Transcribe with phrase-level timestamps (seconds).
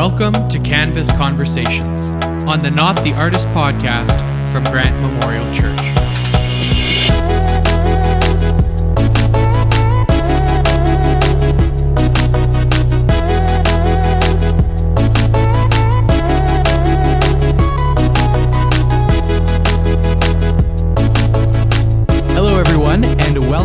[0.00, 2.08] Welcome to Canvas Conversations
[2.48, 4.16] on the Not the Artist podcast
[4.50, 5.99] from Grant Memorial Church.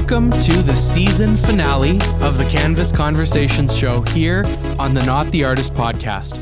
[0.08, 4.44] Welcome to the season finale of the Canvas Conversations show here
[4.78, 6.38] on the Not the Artist podcast.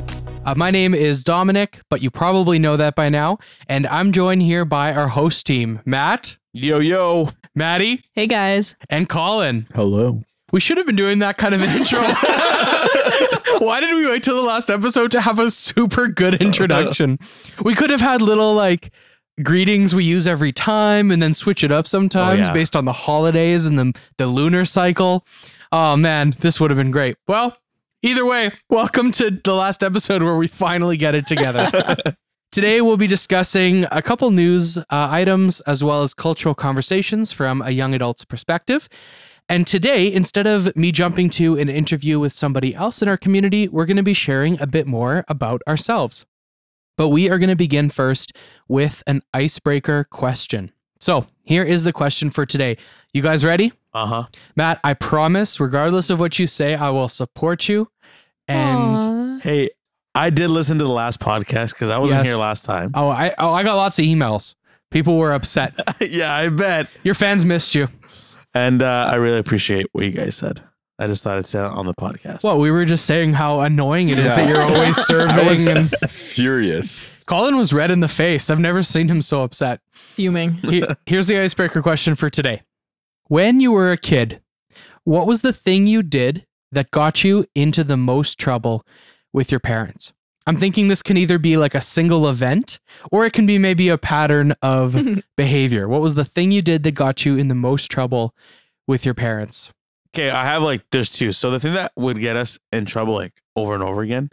[0.45, 3.37] Uh, my name is Dominic, but you probably know that by now,
[3.69, 7.29] and I'm joined here by our host team, Matt, Yo, yo.
[7.55, 8.75] Maddie, Hey guys.
[8.89, 9.65] and Colin.
[9.73, 10.21] Hello.
[10.51, 12.01] We should have been doing that kind of an intro.
[13.65, 17.17] Why did we wait till the last episode to have a super good introduction?
[17.63, 18.91] We could have had little like
[19.41, 22.53] greetings we use every time and then switch it up sometimes yeah.
[22.53, 25.25] based on the holidays and the, the lunar cycle.
[25.71, 27.17] Oh man, this would have been great.
[27.27, 27.57] Well,
[28.03, 31.97] either way, welcome to the last episode where we finally get it together.
[32.51, 37.63] Today, we'll be discussing a couple news uh, items as well as cultural conversations from
[37.63, 38.87] a young adult's perspective.
[39.49, 43.67] And today, instead of me jumping to an interview with somebody else in our community,
[43.67, 46.27] we're going to be sharing a bit more about ourselves.
[46.97, 48.33] But we are going to begin first
[48.67, 50.71] with an icebreaker question.
[50.99, 52.77] So, here is the question for today.
[53.13, 53.73] You guys ready?
[53.93, 54.23] Uh huh.
[54.55, 57.89] Matt, I promise, regardless of what you say, I will support you.
[58.47, 59.39] And Aw.
[59.39, 59.69] Hey,
[60.15, 62.27] I did listen to the last podcast because I wasn't Yes.
[62.27, 62.91] here last time.
[62.93, 64.55] oh, I oh, I got lots of emails.
[64.91, 65.73] People were upset.
[66.01, 66.87] yeah, I bet.
[67.03, 67.87] Your fans missed you.
[68.53, 70.61] And uh, I really appreciate what you guys said.
[71.03, 72.43] I just thought I'd say it on the podcast.
[72.43, 74.35] Well, we were just saying how annoying it is Yeah.
[74.35, 75.45] that you're always serving.
[75.45, 77.13] was- and Furious.
[77.25, 78.49] Colin was red in the face.
[78.49, 79.81] I've never seen him so upset.
[79.91, 80.53] Fuming.
[80.55, 82.61] He- here's the icebreaker question for today.
[83.27, 84.41] When you were a kid,
[85.03, 88.85] what was the thing you did that got you into the most trouble
[89.31, 90.13] with your parents?
[90.45, 92.79] I'm thinking this can either be like a single event
[93.11, 94.97] or it can be maybe a pattern of
[95.37, 95.87] behavior.
[95.87, 98.35] What was the thing you did that got you in the most trouble
[98.87, 99.71] with your parents?
[100.15, 101.31] Okay, I have like there's two.
[101.31, 104.29] So the thing that would get us in trouble like over and over again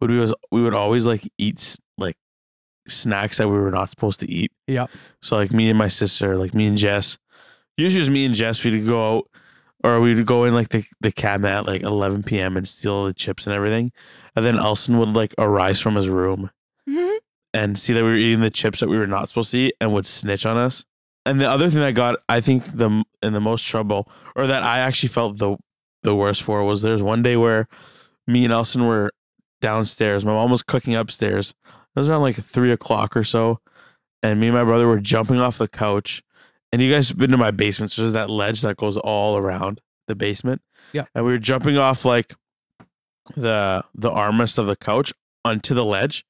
[0.00, 2.16] would be was we would always like eat like
[2.88, 4.52] snacks that we were not supposed to eat.
[4.66, 4.86] Yeah.
[5.22, 7.16] So like me and my sister, like me and Jess,
[7.78, 8.62] usually it was me and Jess.
[8.62, 9.24] We'd go out
[9.84, 12.56] or we'd go in like the the cabinet at like 11 p.m.
[12.58, 13.90] and steal the chips and everything,
[14.36, 16.50] and then Elson would like arise from his room
[16.88, 17.18] Mhm.
[17.54, 19.74] and see that we were eating the chips that we were not supposed to eat
[19.80, 20.84] and would snitch on us.
[21.24, 24.62] And the other thing that got I think the in the most trouble or that
[24.62, 25.56] I actually felt the
[26.02, 27.68] the worst for was there's one day where
[28.26, 29.12] me and Elson were
[29.60, 30.24] downstairs.
[30.24, 31.54] My mom was cooking upstairs.
[31.64, 33.60] It was around like three o'clock or so.
[34.22, 36.22] And me and my brother were jumping off the couch.
[36.72, 37.92] And you guys have been to my basement.
[37.92, 40.62] So there's that ledge that goes all around the basement.
[40.92, 41.04] Yeah.
[41.14, 42.34] And we were jumping off like
[43.36, 45.12] the the armrest of the couch
[45.44, 46.24] onto the ledge.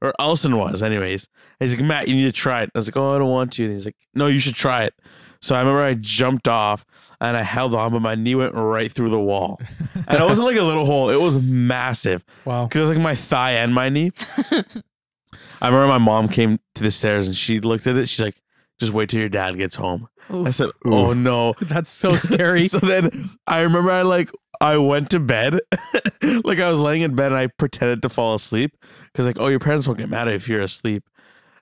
[0.00, 1.28] Or Elson was, anyways.
[1.60, 2.70] And he's like, Matt, you need to try it.
[2.74, 3.64] I was like, Oh, I don't want to.
[3.64, 4.94] And he's like, No, you should try it.
[5.40, 6.84] So I remember I jumped off
[7.20, 9.60] and I held on, but my knee went right through the wall.
[9.94, 12.64] And it wasn't like a little hole, it was massive Wow.
[12.66, 14.10] because it was like my thigh and my knee.
[15.60, 18.08] I remember my mom came to the stairs and she looked at it.
[18.08, 18.40] She's like,
[18.80, 20.08] just wait till your dad gets home.
[20.30, 21.54] I said, oh no.
[21.60, 22.62] That's so scary.
[22.68, 24.30] so then I remember I like,
[24.60, 25.60] I went to bed.
[26.44, 28.76] like I was laying in bed and I pretended to fall asleep
[29.12, 31.04] because like, oh, your parents won't get mad if you're asleep.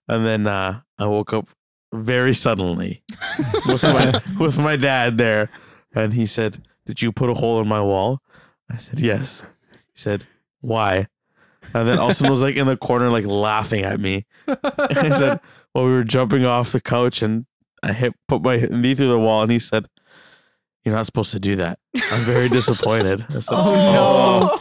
[0.09, 1.49] And then uh, I woke up
[1.93, 3.03] very suddenly
[3.67, 5.51] with my with my dad there,
[5.95, 8.21] and he said, "Did you put a hole in my wall?"
[8.71, 9.43] I said, "Yes."
[9.73, 10.27] He said,
[10.61, 11.09] "Why?"
[11.75, 14.27] And then Austin was like in the corner, like laughing at me.
[14.49, 15.41] I said,
[15.75, 17.47] "Well, we were jumping off the couch, and
[17.83, 19.87] I hit put my knee through the wall." And he said,
[20.87, 21.79] "You're not supposed to do that."
[22.11, 23.27] I'm very disappointed.
[23.29, 23.75] I said, Oh,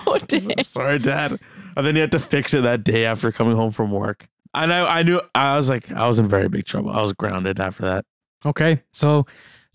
[0.05, 0.13] no.
[0.13, 1.39] I said, sorry, Dad."
[1.77, 4.27] And then he had to fix it that day after coming home from work.
[4.53, 6.89] And I, I knew I was like, I was in very big trouble.
[6.91, 8.05] I was grounded after that.
[8.45, 8.81] Okay.
[8.91, 9.25] So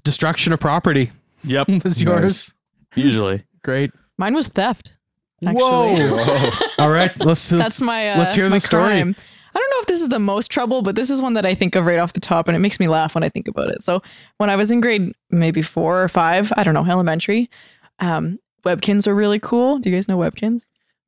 [0.04, 1.10] destruction of property
[1.44, 1.68] Yep.
[1.84, 2.54] was yours.
[2.94, 3.44] Usually.
[3.62, 3.92] Great.
[4.18, 4.96] Mine was theft.
[5.44, 5.60] Actually.
[5.62, 6.50] Whoa.
[6.78, 7.10] All right.
[7.18, 9.14] Let's, let's That's my uh, let's hear the my story.
[9.60, 11.54] I don't know if this is the most trouble, but this is one that I
[11.54, 13.68] think of right off the top and it makes me laugh when I think about
[13.70, 13.82] it.
[13.84, 14.02] So
[14.38, 17.50] when I was in grade maybe four or five, I don't know, elementary,
[17.98, 19.78] um, Webkinz were really cool.
[19.78, 20.62] Do you guys know Webkinz?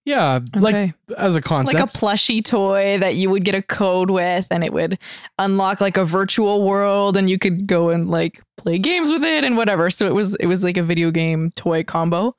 [0.05, 0.93] Yeah, like Okay.
[1.17, 1.79] as a concept.
[1.79, 4.99] like a plushie toy that you would get a code with and it would
[5.39, 9.45] unlock like a virtual world and you could go and like play games with it
[9.45, 12.35] and whatever so it was it was like a video game toy combo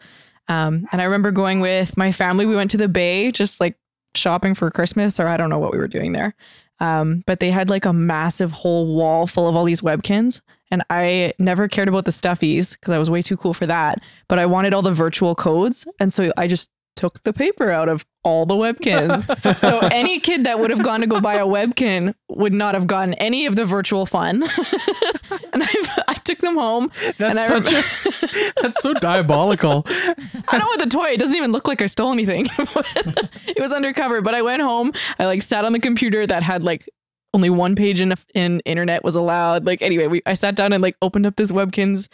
[0.50, 3.77] um, and i remember going with my family we went to the bay just like
[4.15, 6.36] shopping for christmas or i don't know what we were doing there.
[6.80, 10.83] Um, but they had like a massive whole wall full of all these webkinz and
[10.89, 14.39] i never cared about the stuffies because i was way too cool for that but
[14.39, 18.05] i wanted all the virtual codes and so i just took the paper out of
[18.23, 19.57] all the webkinz.
[19.57, 22.87] so any kid that would have gone to go buy a webkin would not have
[22.87, 24.43] gotten any of the virtual fun.
[25.53, 26.91] and I, I took them home.
[27.17, 29.83] That's such rem- a that's so diabolical.
[29.87, 31.09] I don't want the toy.
[31.09, 32.47] It doesn't even look like I stole anything.
[32.57, 34.21] it was undercover.
[34.21, 34.93] But I went home.
[35.19, 36.87] I like sat on the computer that had like
[37.33, 39.65] only one page in in internet was allowed.
[39.65, 42.07] Like anyway, we I sat down and like opened up this Webkinz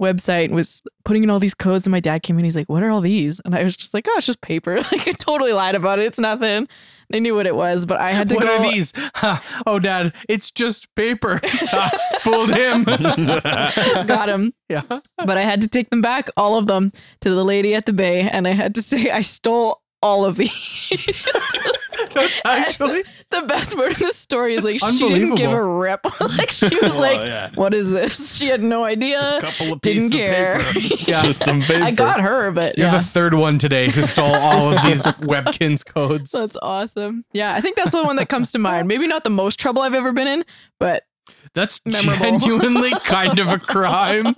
[0.00, 2.68] website and was putting in all these codes and my dad came in he's like
[2.68, 5.12] what are all these and i was just like oh it's just paper like i
[5.12, 6.66] totally lied about it it's nothing
[7.10, 8.92] they knew what it was but i had to What go are these?
[9.16, 11.38] Ha, oh, Dad, it's just paper.
[12.20, 12.84] Fooled him.
[14.06, 14.82] got him yeah.
[14.88, 17.92] but I had to take them back, all of them, to the lady at the
[17.92, 20.50] bay, and I had to say I stole all of these.
[22.12, 26.00] That's actually the best part of the story is like she didn't give a rip.
[26.20, 27.50] like she was Oh, like, yeah.
[27.54, 29.38] "What is this?" She had no idea.
[29.40, 30.56] couple of Didn't pieces care.
[30.60, 30.94] of paper.
[31.10, 31.22] Yeah.
[31.22, 31.82] Just some paper.
[31.82, 32.98] I got her, but You're yeah.
[32.98, 36.30] the third one today who stole all of these Webkinz codes.
[36.32, 37.24] that's awesome.
[37.32, 38.86] Yeah, I think that's the one that comes to mind.
[38.86, 40.44] Maybe not the most trouble I've ever been in,
[40.78, 41.02] but
[41.54, 42.38] That's Memorable.
[42.40, 44.34] genuinely kind of a crime.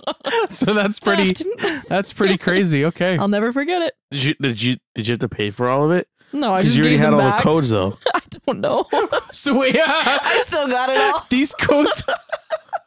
[0.49, 1.33] So that's pretty
[1.89, 2.85] that's pretty crazy.
[2.85, 3.17] Okay.
[3.17, 3.93] I'll never forget it.
[4.11, 6.07] Did you did you did you have to pay for all of it?
[6.33, 7.37] No, I Because just you already gave had them all back.
[7.39, 7.97] the codes though.
[8.13, 8.85] I don't know.
[9.31, 11.25] So yeah, I still got it all.
[11.29, 12.03] these codes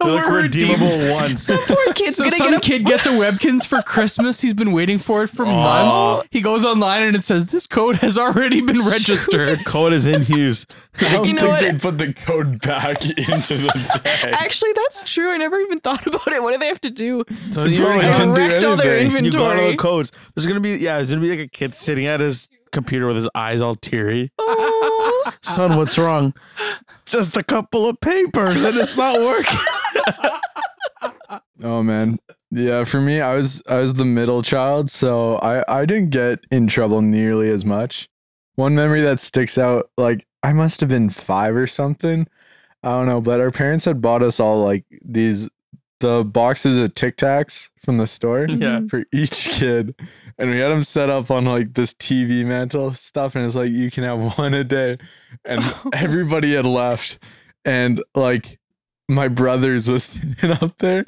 [0.00, 0.80] They're like were redeemed.
[0.80, 1.50] redeemable once.
[1.66, 4.40] Poor kid's So gonna some get a kid gets a Webkinz for Christmas.
[4.40, 6.26] He's been waiting for it for months.
[6.30, 9.64] He goes online and it says this code has already been registered.
[9.64, 10.66] Code is in use.
[11.00, 11.60] I don't You know think what?
[11.60, 14.32] they put the code back into the tag.
[14.34, 15.30] Actually, that's true.
[15.32, 16.42] I never even thought about it.
[16.42, 17.24] What do they have to do?
[17.50, 19.24] So You you already already didn't do Direct all their anything.
[19.26, 19.70] You got all inventory.
[19.72, 20.12] the codes.
[20.34, 23.16] There's gonna be yeah, there's gonna be like a kid sitting at his computer with
[23.16, 24.30] his eyes all teary.
[24.38, 25.09] Oh,
[25.42, 26.34] Son, what's wrong?
[27.06, 29.58] Just a couple of papers and it's not working.
[31.62, 32.18] Oh man.
[32.50, 36.40] Yeah, for me, I was I was the middle child, so I I didn't get
[36.50, 38.08] in trouble nearly as much.
[38.56, 42.26] One memory that sticks out, like I must have been five or something.
[42.82, 45.48] I don't know, but our parents had bought us all like these
[46.00, 48.80] the boxes of Tic Tacs from the store Yeah.
[48.88, 49.94] for each kid,
[50.38, 53.70] and we had them set up on like this TV mantle stuff, and it's like
[53.70, 54.98] you can have one a day,
[55.44, 55.62] and
[55.92, 57.18] everybody had left,
[57.64, 58.58] and like
[59.08, 61.04] my brothers was sitting up there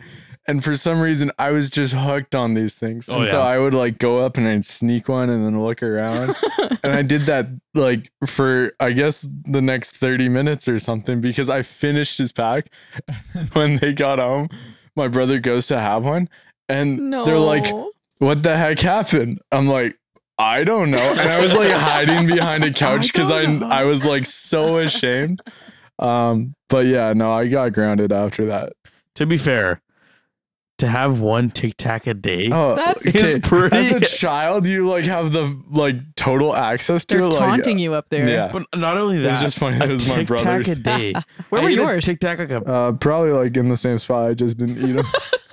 [0.48, 3.08] and for some reason I was just hooked on these things.
[3.08, 3.40] Oh, and so.
[3.40, 6.34] I would like go up and I'd sneak one and then look around.
[6.82, 11.48] and I did that like for I guess the next 30 minutes or something because
[11.48, 12.70] I finished his pack.
[13.52, 14.48] When they got home,
[14.96, 16.28] my brother goes to have one
[16.68, 17.24] and no.
[17.24, 17.66] they're like,
[18.18, 19.40] What the heck happened?
[19.50, 19.96] I'm like,
[20.38, 20.98] I don't know.
[20.98, 23.62] And I was like hiding behind a couch because I, don't.
[23.62, 25.42] I was like so ashamed.
[25.98, 28.72] Um, but yeah, no, I got grounded after that.
[29.14, 29.80] to be fair,
[30.82, 32.50] to have one tic tac a day.
[32.52, 37.16] Oh, That's- It's pretty- As a child, you like have the like total access to
[37.16, 37.32] They're it.
[37.32, 38.28] taunting like, you up there.
[38.28, 38.50] Yeah.
[38.52, 40.66] But not only It that, was just funny it was my brother's.
[40.66, 41.14] Tic Tac a day.
[41.48, 42.04] Where I were yours?
[42.04, 44.28] Tic Tac like a Uh, probably like in the same spot.
[44.30, 45.06] I just didn't eat them,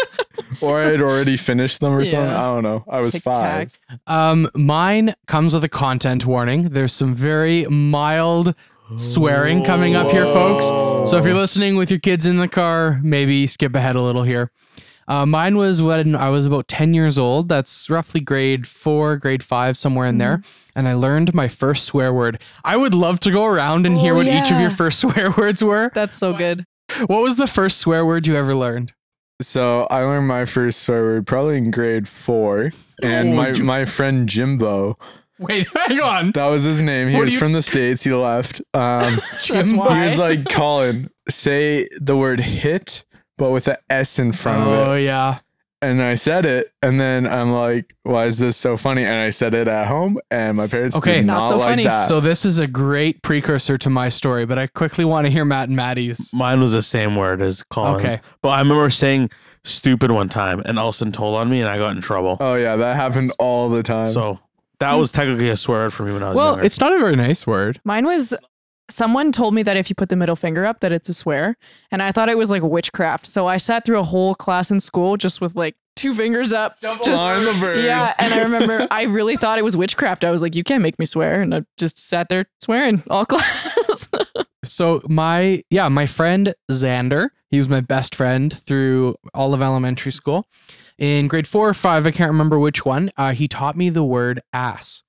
[0.61, 2.29] or I had already finished them or something.
[2.31, 2.83] I don't know.
[2.89, 3.35] I was Tic Tac.
[3.35, 3.79] five.
[4.07, 6.69] Um, mine comes with a content warning.
[6.69, 8.55] There's some very mild
[8.95, 10.65] swearing coming up here, folks.
[11.09, 14.23] So if you're listening with your kids in the car, maybe skip ahead a little
[14.23, 14.51] here.
[15.09, 17.49] Uh, mine was when I was about 10 years old.
[17.49, 20.41] That's roughly grade four, grade five, somewhere in there.
[20.75, 22.39] And I learned my first swear word.
[22.63, 24.61] I would love to go around and hear Oh, what each of yeah.
[24.61, 25.91] your first swear words were.
[25.95, 26.63] That's so good.
[27.07, 28.93] What was the first swear word you ever learned?
[29.41, 33.65] So I learned my first swear word probably in grade four, and Oh, my Jim-
[33.65, 34.97] my friend Jimbo,
[35.39, 36.31] Wait, hang on.
[36.33, 37.07] that was his name.
[37.07, 38.03] He What do was you- from the states.
[38.03, 38.59] He left.
[38.73, 39.77] Um, That's Jimbo.
[39.85, 39.99] why.
[39.99, 43.05] he was like, Colin, say the word hit,
[43.39, 44.87] but with an S in front of it.
[44.87, 45.39] Oh, yeah.
[45.81, 49.29] And I said it, and then I'm like, "Why is this so funny?" And I
[49.29, 51.13] said it at home, and my parents Okay.
[51.19, 51.83] did Not not, so like funny.
[51.85, 52.09] that.
[52.09, 55.45] So this is a great precursor to my story, but I quickly want to hear
[55.45, 56.33] Matt and Maddie's.
[56.33, 58.03] Mine was the same word as Colin's.
[58.13, 58.21] Okay.
[58.41, 59.29] But I remember saying
[59.63, 62.35] stupid one time and Elson told on me and I got in trouble.
[62.41, 64.05] oh yeah, that happened all the time.
[64.05, 64.37] so
[64.79, 66.63] that was technically a swear word for me when I was Well, younger.
[66.65, 67.79] it's not a very nice word.
[67.85, 68.33] Mine was
[68.89, 71.55] someone told me that if you put the middle finger up that it's a swear
[71.91, 73.25] and I thought it was like witchcraft.
[73.25, 76.79] So I sat through a whole class in school just with like two fingers up.
[76.81, 77.83] just on the bird.
[77.83, 80.23] Yeah, and I remember I really thought it was witchcraft.
[80.23, 81.41] I was like, you can't make me swear.
[81.41, 84.09] And I just sat there swearing all class.
[84.65, 90.11] So my yeah, my friend Xander, he was my best friend through all of elementary
[90.11, 90.47] school.
[90.97, 93.09] In grade four or five, I can't remember which one.
[93.15, 95.03] Uh, he taught me the word ass,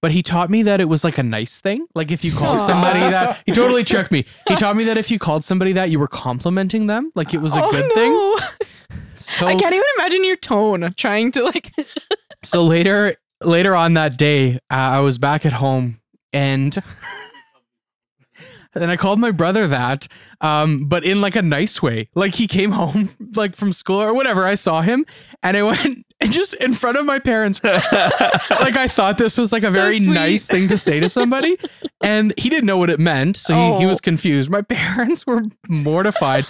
[0.00, 1.86] but he taught me that it was like a nice thing.
[1.94, 2.66] Like if you called Aw.
[2.66, 4.24] somebody that, he totally tricked me.
[4.48, 7.40] He taught me that if you called somebody that, you were complimenting them, like it
[7.40, 7.94] was a Oh, good no.
[7.94, 8.98] thing.
[9.14, 11.72] So I can't even imagine your tone trying to like
[12.44, 16.00] so later later on that day, uh, I was back at home
[16.32, 16.76] and
[18.74, 20.06] and I called my brother that,
[20.40, 22.08] um, but in like a nice way.
[22.14, 24.44] Like he came home like from school or whatever.
[24.44, 25.04] I saw him
[25.42, 27.62] and I went and just in front of my parents.
[27.62, 30.12] like I thought this was like a So very sweet.
[30.14, 31.58] nice thing to say to somebody,
[32.02, 33.88] and he didn't know what it meant, so he, he Oh.
[33.88, 34.50] was confused.
[34.50, 36.44] My parents were mortified.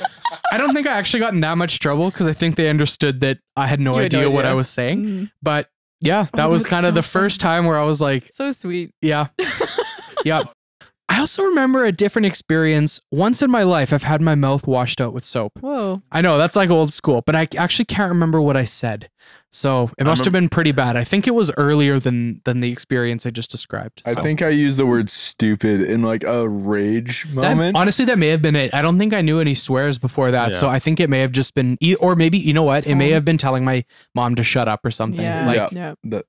[0.52, 3.20] I don't think I actually got in that much trouble because I think they understood
[3.20, 5.04] that I had no had no idea what I was saying.
[5.04, 5.68] Mm, But
[6.00, 8.52] yeah, that Oh, was kind of so the first time where I was like, so
[8.52, 8.92] sweet.
[9.02, 9.26] yeah,
[10.24, 10.42] yeah.
[11.10, 13.00] I also remember a different experience.
[13.10, 15.52] Once in my life, I've had my mouth washed out with soap.
[15.60, 16.02] Whoa.
[16.12, 19.08] I know that's like old school, but I actually can't remember what I said.
[19.50, 20.94] So it I must have been pretty bad.
[20.96, 24.02] I think it was earlier than than the experience I just described.
[24.04, 27.76] I think I used the word stupid in like a rage That- moment.
[27.76, 28.74] honestly, that may have been it.
[28.74, 31.32] I don't think I knew any swears before that, so I think it may have
[31.32, 32.86] just been, e- or maybe you know what?
[32.86, 35.22] It may have been telling my mom to shut up or something.
[35.22, 35.46] Yeah.
[35.46, 35.68] Like Yeah.
[35.72, 35.94] yeah.
[36.04, 36.24] That-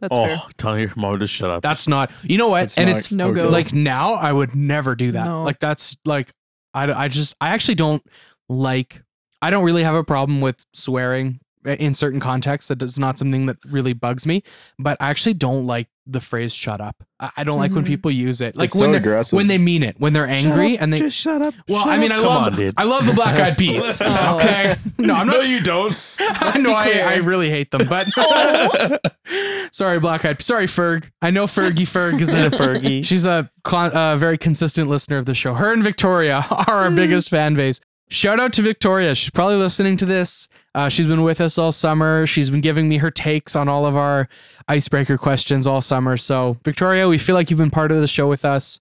[0.00, 0.36] That's oh, fair.
[0.56, 1.62] telling your mom to shut up.
[1.62, 2.10] that's not.
[2.24, 2.60] You know what?
[2.62, 3.40] That's and it's No okay.
[3.42, 3.48] go.
[3.50, 5.24] like now I would never do that.
[5.24, 5.44] No.
[5.44, 6.32] Like that's like
[6.74, 8.02] I I just I actually don't
[8.48, 9.00] like
[9.42, 11.38] I don't really have a problem with swearing
[11.68, 12.68] in certain contexts.
[12.68, 14.42] That is not something that really bugs me.
[14.78, 17.88] But I actually don't like the phrase "shut up." I, I don't like when Mhm.
[17.88, 19.36] people use it, like It's when so they're aggressive.
[19.36, 20.98] when they mean it, when they're angry up, and they.
[20.98, 21.54] just shut up.
[21.68, 22.18] well, shut I mean, up.
[22.20, 22.72] I Come love on.
[22.78, 24.00] I love the Black Eyed Peas.
[24.38, 25.94] Okay, no, I'm no, you don't.
[26.20, 26.90] I know I.
[26.98, 28.06] I really hate them, but
[29.72, 30.40] sorry, Black Eyed.
[30.42, 31.10] Sorry, Ferg.
[31.22, 33.04] I know Fergie Ferg is in a Fergie.
[33.04, 35.54] She's a con- uh, very consistent listener of the show.
[35.54, 37.80] Her and Victoria are our biggest fan base.
[38.10, 39.14] Shout out to Victoria.
[39.14, 40.48] She's probably listening to this.
[40.74, 42.26] Uh, she's been with us all summer.
[42.26, 44.28] She's been giving me her takes on all of our
[44.68, 46.16] icebreaker questions all summer.
[46.16, 48.80] So, Victoria, we feel like you've been part of the show with us.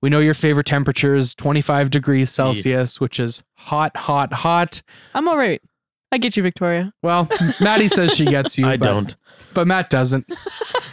[0.00, 4.80] We know your favorite temperature is 25 degrees Celsius, which is hot, hot, hot.
[5.14, 5.60] I'm all right.
[6.12, 6.92] I get you, Victoria.
[7.02, 7.28] Well,
[7.60, 8.66] Maddie says she gets you.
[8.68, 9.16] I but- don't.
[9.54, 10.26] but Matt doesn't.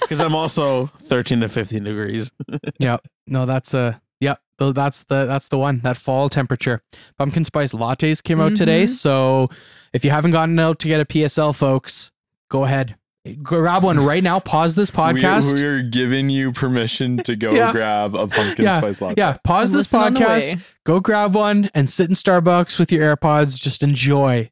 [0.01, 2.32] Because I'm also 13 to 15 degrees.
[2.80, 2.98] yeah.
[3.25, 4.39] No, that's a yep.
[4.58, 5.79] Though that's the that's the one.
[5.84, 6.82] That fall temperature.
[7.17, 8.84] Pumpkin spice lattes came out today.
[8.86, 8.89] Mhm.
[8.89, 9.50] So
[9.94, 12.12] if you haven't gotten out to get a PSL, folks,
[12.50, 12.96] go ahead.
[13.41, 14.39] Grab one right now.
[14.39, 15.55] Pause this podcast.
[15.55, 17.72] We, we are giving you permission to go Yeah.
[17.72, 18.77] grab a pumpkin Yeah.
[18.77, 19.15] spice latte.
[19.17, 20.62] yeah, pause this Listen on podcast.
[20.86, 23.60] Go grab one and sit in Starbucks with your AirPods.
[23.60, 24.51] Just enjoy.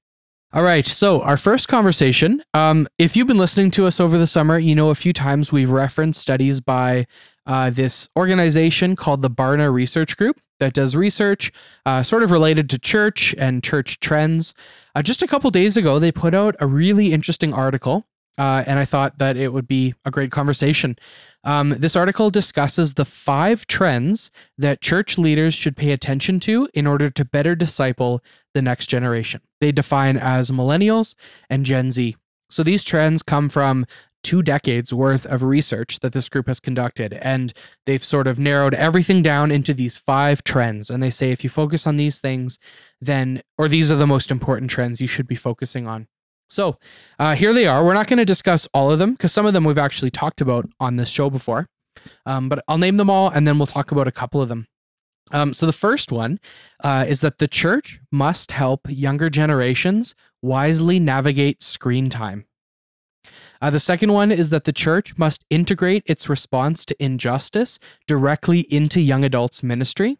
[0.56, 0.86] All right.
[0.86, 2.44] So our first conversation.
[2.54, 5.52] Um, if you've been listening to us over the summer, you know a few times
[5.52, 7.08] we've referenced studies by
[7.48, 11.52] uh, this organization called the Barna Research Group that does research
[11.88, 14.54] uh, sort of related to church and church trends.
[14.94, 18.06] Uh, just a couple days ago, they put out a really interesting article,
[18.38, 20.98] uh, and I thought that it would be a great conversation.
[21.44, 26.88] Um, this article discusses the five trends that church leaders should pay attention to in
[26.88, 28.22] order to better disciple
[28.54, 29.42] the next generation.
[29.60, 31.16] They define as millennials
[31.50, 32.16] and Gen Z.
[32.50, 33.86] So these trends come from
[34.24, 37.14] two decades worth of research that this group has conducted.
[37.14, 37.54] And
[37.86, 40.90] they've sort of narrowed everything down into these five trends.
[40.90, 42.58] And they say if you focus on these things,
[43.02, 46.08] then, or these are the most important trends you should be focusing on.
[46.50, 46.78] So
[47.20, 47.84] uh, here they are.
[47.84, 50.42] We're not going to discuss all of them because some of them we've actually talked
[50.42, 51.68] about on this show before.
[52.26, 54.68] Um, but I'll name them all and then we'll talk about a couple of them.
[55.32, 56.40] Um, so the first one
[56.84, 62.46] uh, is that the church must help younger generations wisely navigate screen time.
[63.62, 68.62] Uh, the second one is that the church must integrate its response to injustice directly
[68.62, 70.18] into young adults' ministry.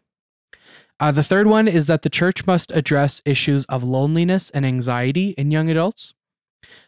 [1.00, 5.30] Uh, the third one is that the church must address issues of loneliness and anxiety
[5.30, 6.14] in young adults.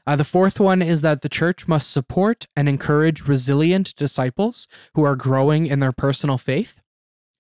[0.07, 5.03] Uh, the fourth one is that the church must support and encourage resilient disciples who
[5.03, 6.81] are growing in their personal faith.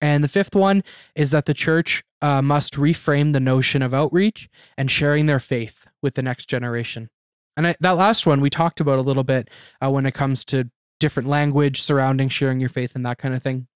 [0.00, 0.82] And the fifth one
[1.14, 5.87] is that the church uh, must reframe the notion of outreach and sharing their faith
[6.02, 7.08] with the next generation.
[7.56, 9.49] And I, that last one we talked about a little bit
[9.82, 10.68] uh, when it comes to
[11.00, 13.68] different language surrounding sharing your faith and that kind of thing.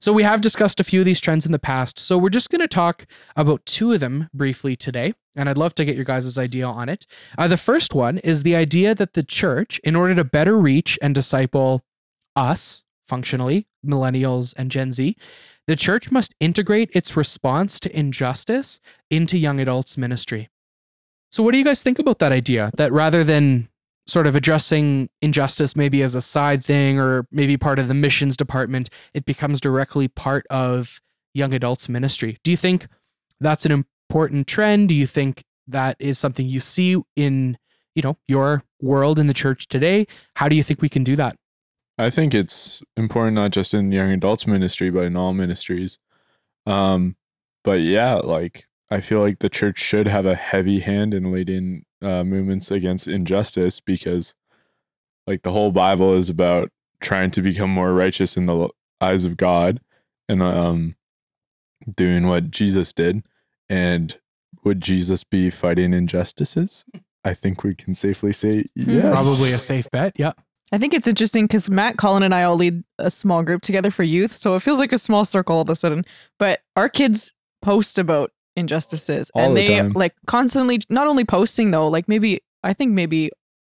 [0.00, 1.98] So we have discussed a few of these trends in the past.
[1.98, 5.14] So we're just going to talk about two of them briefly today.
[5.34, 7.06] And I'd love to get your guys' idea on it.
[7.36, 10.98] Uh, the first one is the idea that the church, in order to better reach
[11.02, 11.84] and disciple
[12.34, 15.16] us functionally, millennials and Gen Z,
[15.66, 18.80] the church must integrate its response to injustice
[19.10, 20.48] into young adults' ministry.
[21.32, 22.70] So, what do you guys think about that idea?
[22.76, 23.68] That rather than
[24.06, 28.36] sort of addressing injustice maybe as a side thing or maybe part of the missions
[28.36, 31.00] department, it becomes directly part of
[31.34, 32.38] young adults' ministry.
[32.44, 32.86] Do you think
[33.40, 34.88] that's an important trend?
[34.88, 37.58] Do you think that is something you see in,
[37.94, 40.06] you know, your world in the church today?
[40.36, 41.36] How do you think we can do that?
[41.98, 45.98] I think it's important not just in young adults ministry, but in all ministries.
[46.66, 47.16] Um,
[47.64, 51.85] but yeah, like I feel like the church should have a heavy hand in leading
[52.02, 54.34] uh, movements against injustice because
[55.26, 58.68] like the whole Bible is about trying to become more righteous in the
[59.00, 59.80] eyes of God
[60.28, 60.96] and um
[61.94, 63.22] doing what Jesus did.
[63.68, 64.18] And
[64.64, 66.84] would Jesus be fighting injustices?
[67.24, 69.12] I think we can safely say yes.
[69.12, 70.12] Probably a safe bet.
[70.16, 70.32] Yeah.
[70.72, 73.90] I think it's interesting because Matt, Colin, and I all lead a small group together
[73.90, 74.34] for youth.
[74.36, 76.04] So it feels like a small circle all of a sudden.
[76.38, 79.92] But our kids post about injustices All and the they time.
[79.92, 83.30] like constantly, not only posting though, like maybe, I think maybe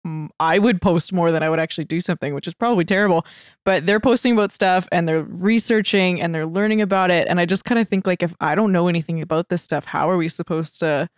[0.06, 3.26] mm, I would post more than I would actually do something, which is probably terrible.
[3.66, 7.28] But they're posting about stuff and they're researching and they're learning about it.
[7.28, 9.86] And I just kind of think like, if I don't know anything about this stuff,
[9.86, 11.10] how are we supposed to?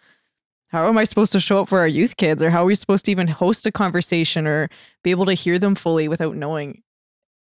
[0.69, 2.75] How am I supposed to show up for our youth kids, or how are we
[2.75, 4.69] supposed to even host a conversation, or
[5.03, 6.83] be able to hear them fully without knowing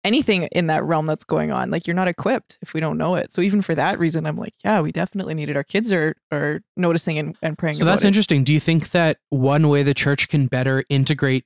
[0.05, 1.71] anything in that realm that's going on.
[1.71, 3.33] Like you're not equipped if we don't know it.
[3.33, 6.61] So even for that reason, I'm like, yeah, we definitely needed our kids are are
[6.77, 7.77] noticing and, and praying.
[7.77, 8.09] So that's it.
[8.09, 8.45] interesting.
[8.45, 11.45] Do you think that one way the church can better integrate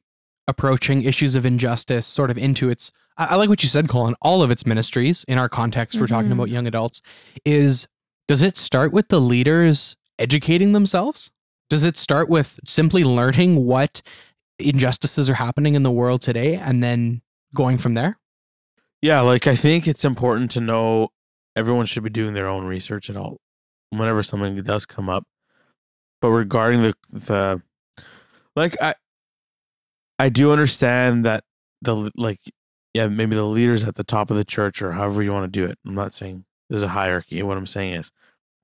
[0.48, 4.14] approaching issues of injustice sort of into its I, I like what you said, Colin,
[4.20, 6.54] all of its ministries in our context, we're talking about mm-hmm.
[6.54, 7.00] young adults,
[7.44, 7.86] is
[8.26, 11.30] does it start with the leaders educating themselves?
[11.70, 14.02] Does it start with simply learning what
[14.58, 17.22] injustices are happening in the world today and then
[17.54, 18.18] going from there?
[19.00, 21.11] Yeah, like I think it's important to know
[21.55, 23.38] everyone should be doing their own research at all
[23.90, 25.25] whenever something does come up.
[26.21, 27.62] But regarding the the
[28.57, 28.95] like I
[30.19, 31.45] I do understand that
[31.81, 32.40] the like
[32.95, 35.61] yeah, maybe the leaders at the top of the church or however you want to
[35.61, 35.78] do it.
[35.87, 37.43] I'm not saying there's a hierarchy.
[37.43, 38.11] What I'm saying is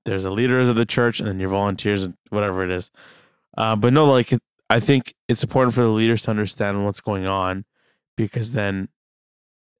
[0.03, 2.91] there's the leaders of the church and then your volunteers and whatever it is.
[3.57, 4.33] Uh, but no, like
[4.69, 7.63] I think it's important for the leaders to understand what's going on
[8.17, 8.89] because then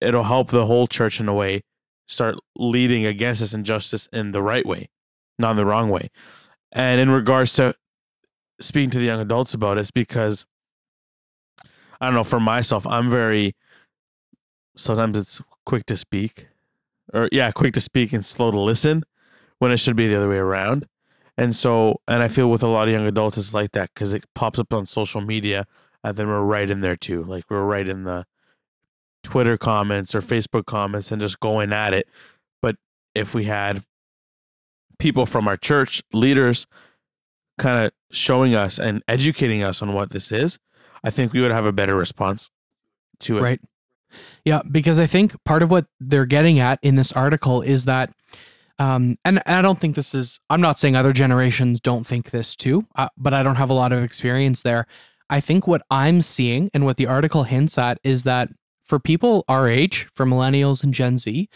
[0.01, 1.61] it'll help the whole church in a way
[2.07, 4.89] start leading against this injustice in the right way,
[5.39, 6.09] not in the wrong way.
[6.71, 7.75] And in regards to
[8.59, 10.45] speaking to the young adults about it, it's because
[11.99, 13.53] I don't know, for myself, I'm very
[14.75, 16.47] sometimes it's quick to speak.
[17.13, 19.03] Or yeah, quick to speak and slow to listen
[19.59, 20.85] when it should be the other way around.
[21.37, 24.13] And so and I feel with a lot of young adults it's like that because
[24.13, 25.65] it pops up on social media
[26.03, 27.23] and then we're right in there too.
[27.23, 28.25] Like we're right in the
[29.25, 32.07] Twitter comments or Facebook comments and just going at it.
[32.61, 32.75] But
[33.15, 33.83] if we had
[34.99, 36.67] people from our church leaders
[37.57, 40.59] kind of showing us and educating us on what this is,
[41.03, 42.51] I think we would have a better response
[43.21, 43.41] to it.
[43.41, 43.61] Right.
[44.45, 48.13] Yeah, because I think part of what they're getting at in this article is that,
[48.77, 52.55] um, and, I don't think this is, I'm not saying other generations don't think this
[52.55, 54.85] too, uh, but I don't have a lot of experience there.
[55.29, 58.49] I think what I'm seeing and what the article hints at is that
[58.85, 61.49] for people our age, for millennials and Gen Z,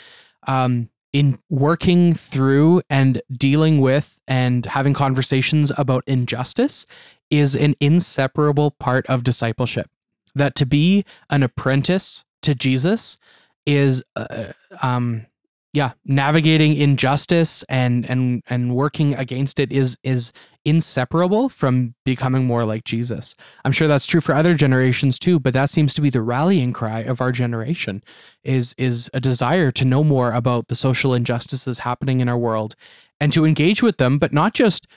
[0.48, 6.86] um, in working through and dealing with and having conversations about injustice
[7.30, 9.90] is an inseparable part of discipleship.
[10.36, 13.18] That to be an apprentice to Jesus
[13.66, 15.26] is, uh, um,
[15.74, 20.32] yeah, navigating injustice and and and working against it is is
[20.66, 23.36] inseparable from becoming more like Jesus.
[23.66, 26.74] I'm sure that's true for other generations too, but that seems to be the rallying
[26.74, 28.04] cry of our generation
[28.44, 32.76] is is a desire to know more about the social injustices happening in our world
[33.20, 34.88] and to engage with them, but not just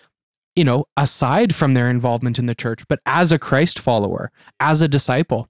[0.54, 4.82] you know, aside from their involvement in the church, but as a Christ follower, as
[4.82, 5.48] a disciple.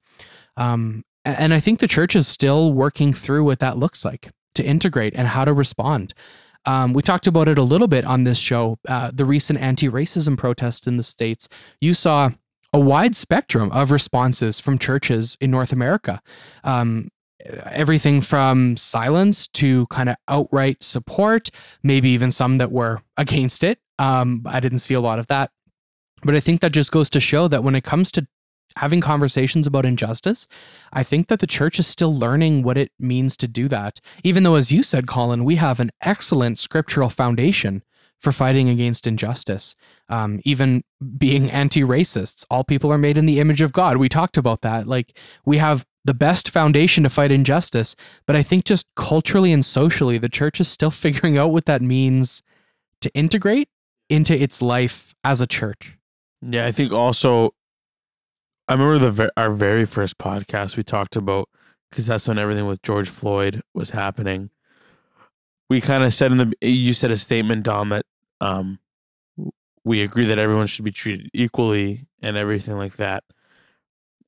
[0.56, 4.64] Um, and I think the church is still working through what that looks like to
[4.64, 6.14] integrate and how to respond.
[6.64, 8.78] Um, we talked about it a little bit on this show.
[8.88, 11.48] Uh, the recent anti racism protests in the States,
[11.80, 12.30] you saw
[12.72, 16.20] a wide spectrum of responses from churches in North America.
[16.64, 17.10] Um,
[17.66, 21.50] everything from silence to kind of outright support,
[21.82, 23.78] maybe even some that were against it.
[23.98, 25.50] Um, I didn't see a lot of that.
[26.24, 28.26] But I think that just goes to show that when it comes to
[28.76, 30.46] having conversations about injustice,
[30.92, 34.00] I think that the church is still learning what it means to do that.
[34.24, 37.82] Even though, as you said, Colin, we have an excellent scriptural foundation
[38.20, 39.74] for fighting against injustice,
[40.08, 40.84] um, even
[41.18, 42.46] being anti racists.
[42.50, 43.96] All people are made in the image of God.
[43.96, 44.86] We talked about that.
[44.86, 47.96] Like, we have the best foundation to fight injustice.
[48.26, 51.82] But I think just culturally and socially, the church is still figuring out what that
[51.82, 52.42] means
[53.00, 53.68] to integrate
[54.08, 55.96] into its life as a church.
[56.42, 57.54] Yeah, I think also,
[58.68, 61.48] I remember the our very first podcast we talked about
[61.90, 64.50] because that's when everything with George Floyd was happening.
[65.68, 68.06] We kind of said in the you said a statement, Dom, that
[68.40, 68.78] um,
[69.84, 73.24] we agree that everyone should be treated equally and everything like that.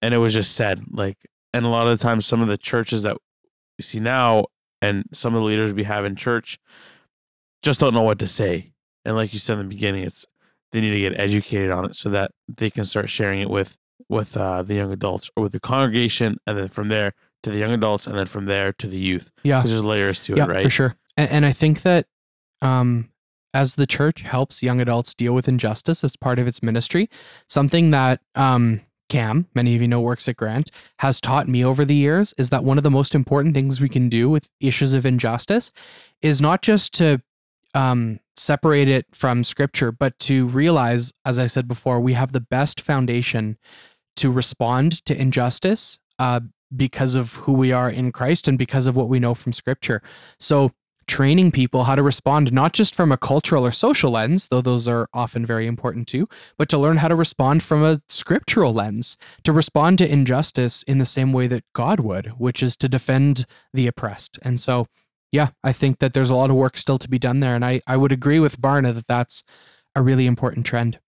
[0.02, 1.18] And it was just said like,
[1.52, 3.16] and a lot of the times, some of the churches that
[3.78, 4.46] we see now
[4.82, 6.58] and some of the leaders we have in church
[7.62, 8.72] just don't know what to say.
[9.04, 10.26] And like you said in the beginning, it's
[10.72, 13.76] they need to get educated on it so that they can start sharing it with
[14.08, 17.58] with uh, the young adults or with the congregation, and then from there to the
[17.58, 19.30] young adults, and then from there to the youth.
[19.42, 19.58] Yeah.
[19.58, 20.62] Because there's layers to yeah, it, right?
[20.64, 20.96] for sure.
[21.16, 22.06] And, and I think that
[22.62, 23.10] um,
[23.52, 27.08] as the church helps young adults deal with injustice as part of its ministry,
[27.48, 31.84] something that um, Cam, many of you know, works at Grant, has taught me over
[31.84, 34.92] the years is that one of the most important things we can do with issues
[34.92, 35.72] of injustice
[36.22, 37.22] is not just to
[37.74, 42.40] um, separate it from scripture, but to realize, as I said before, we have the
[42.40, 43.56] best foundation
[44.16, 46.40] to respond to injustice uh,
[46.74, 50.02] because of who we are in Christ and because of what we know from scripture.
[50.38, 50.72] So,
[51.06, 54.88] training people how to respond not just from a cultural or social lens, though those
[54.88, 59.18] are often very important too, but to learn how to respond from a scriptural lens,
[59.42, 63.44] to respond to injustice in the same way that God would, which is to defend
[63.74, 64.38] the oppressed.
[64.42, 64.86] And so,
[65.34, 67.56] yeah, I think that there's a lot of work still to be done there.
[67.56, 69.42] And I, I would agree with Barna that that's
[69.96, 71.00] a really important trend.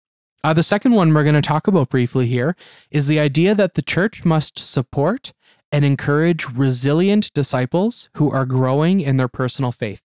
[0.42, 2.56] Uh, the second one we're going to talk about briefly here
[2.90, 5.32] is the idea that the church must support
[5.70, 10.02] and encourage resilient disciples who are growing in their personal faith.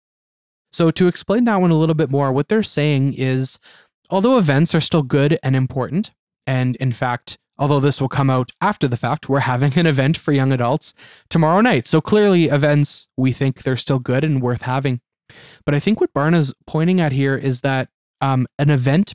[0.70, 3.58] So, to explain that one a little bit more, what they're saying is
[4.10, 6.10] although events are still good and important,
[6.46, 10.16] and in fact, although this will come out after the fact, we're having an event
[10.16, 10.94] for young adults
[11.28, 11.86] tomorrow night.
[11.86, 15.00] So, clearly, events, we think they're still good and worth having.
[15.64, 17.88] But I think what Barna's pointing at here is that
[18.20, 19.12] um, an event,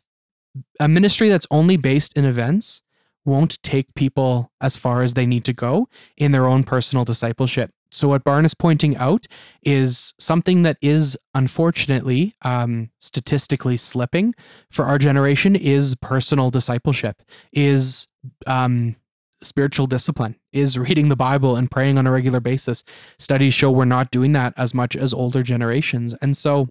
[0.80, 2.82] a ministry that's only based in events,
[3.26, 7.72] won't take people as far as they need to go in their own personal discipleship.
[7.92, 9.26] So, what Barn is pointing out
[9.64, 14.36] is something that is unfortunately um, statistically slipping
[14.70, 17.22] for our generation is personal discipleship,
[17.54, 18.08] is
[18.48, 18.96] um,
[19.42, 22.84] spiritual discipline, is reading the Bible and praying on a regular basis.
[23.20, 26.14] Studies show we're not doing that as much as older generations.
[26.22, 26.70] And so,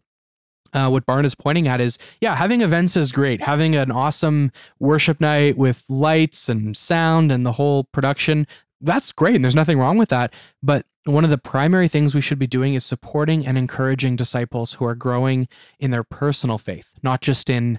[0.73, 3.41] uh, what Barn is pointing at is, yeah, having events is great.
[3.41, 8.47] Having an awesome worship night with lights and sound and the whole production,
[8.81, 9.37] that's great.
[9.37, 10.35] And there's nothing wrong with that.
[10.63, 14.75] But one of the primary things we should be doing is supporting and encouraging disciples
[14.75, 17.79] who are growing in their personal faith, not just in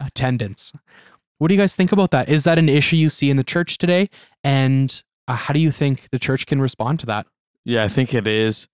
[0.00, 0.72] attendance.
[1.38, 2.28] What do you guys think about that?
[2.28, 4.10] Is that an issue you see in the church today?
[4.44, 7.26] And uh, how do you think the church can respond to that?
[7.64, 8.66] Yeah, I think it is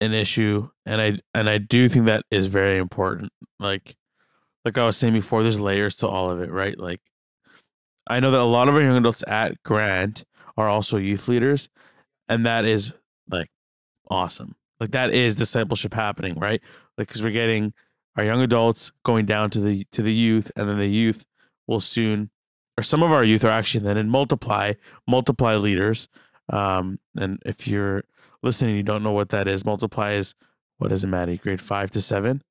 [0.00, 3.32] an issue, and I and I do think that is very important.
[3.58, 3.96] Like,
[4.64, 6.78] like I was saying before, there's layers to all of it, right?
[6.78, 7.00] Like,
[8.06, 10.24] I know that a lot of our young adults at Grant
[10.56, 11.68] are also youth leaders,
[12.28, 12.92] and that is
[13.28, 13.48] like
[14.10, 14.54] awesome.
[14.78, 16.60] Like that is discipleship happening, right?
[16.96, 17.72] Like because we're getting
[18.16, 21.24] our young adults going down to the to the youth, and then the youth
[21.68, 22.30] will soon,
[22.76, 24.72] or some of our youth are actually then in multiply
[25.06, 26.08] multiply leaders.
[26.50, 28.04] Um, and if you're
[28.42, 29.64] listening, you don't know what that is.
[29.64, 30.34] Multiply is
[30.78, 31.36] what is it, Maddie?
[31.36, 32.42] Grade five to seven.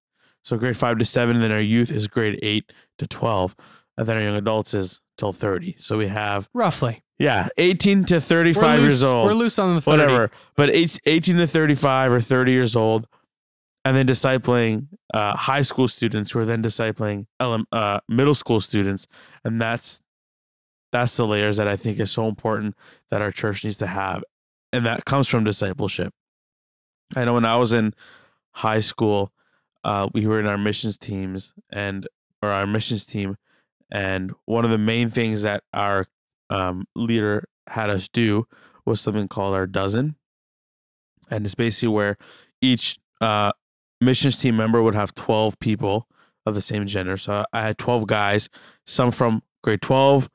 [0.44, 3.56] So grade five to seven, and then our youth is grade eight to twelve,
[3.98, 5.76] and then our young adults is till thirty.
[5.80, 7.04] So we have Roughly.
[7.18, 10.02] yeah, eighteen to thirty-five loose, years old We're loose on the 30.
[10.04, 10.32] whatever.
[10.56, 13.08] But eight, 18 to 35 or 30 years old,
[13.88, 19.08] and then discipling uh, high school students who are then discipling uh, middle school students.
[19.46, 20.02] And that's
[20.92, 22.76] that's the layers that I think is so important
[23.10, 24.26] that our church needs to have.
[24.74, 26.14] And that comes from discipleship.
[27.16, 27.94] I know when I was in
[28.52, 29.32] high school,
[29.86, 32.10] uh, we were in our missions teams and
[32.42, 33.38] or our missions team.
[33.90, 36.08] And one of the main things that our
[36.50, 38.48] um, leader had us do
[38.84, 40.16] was something called our dozen.
[41.32, 42.18] And it's basically where
[42.62, 43.54] each uh,
[44.02, 46.08] missions team member would have 12 people
[46.46, 47.18] of the same gender.
[47.18, 48.50] So I had 12 guys,
[48.86, 50.30] some from grade 12,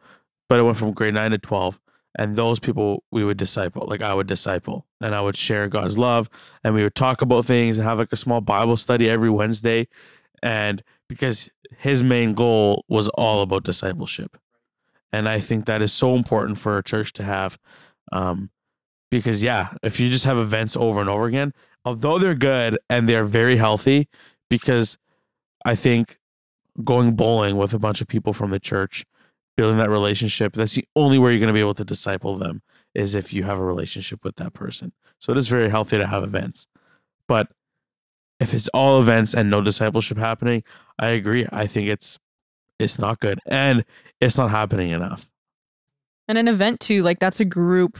[0.49, 1.81] but it went from grade 9 to 12.
[2.19, 5.97] And those people we would disciple, like I would disciple, and I would share God's
[5.97, 6.29] love,
[6.63, 9.89] and we would talk about things and have like a small Bible study every Wednesday.
[10.43, 11.49] And because
[11.79, 14.37] his main goal was all about discipleship.
[15.13, 17.59] And I think that is so important for a church to have.
[18.11, 18.51] Um,
[19.11, 21.53] because yeah, if you just have events over and over again,
[21.85, 24.09] although they're good and they're very healthy,
[24.49, 24.99] because
[25.65, 26.19] I think
[26.83, 29.05] going bowling with a bunch of people from the church,
[29.57, 32.63] building that relationship, that's the only way you're going to be able to disciple them
[32.95, 34.93] is if you have a relationship with that person.
[35.19, 36.67] So it is very healthy to have events.
[37.29, 37.49] But
[38.41, 40.65] if it's all events and no discipleship happening,
[40.99, 41.47] I agree.
[41.53, 42.19] I think it's
[42.79, 43.85] it's not good and
[44.21, 45.31] it's not happening enough.
[46.27, 47.99] And an event too, like that's a group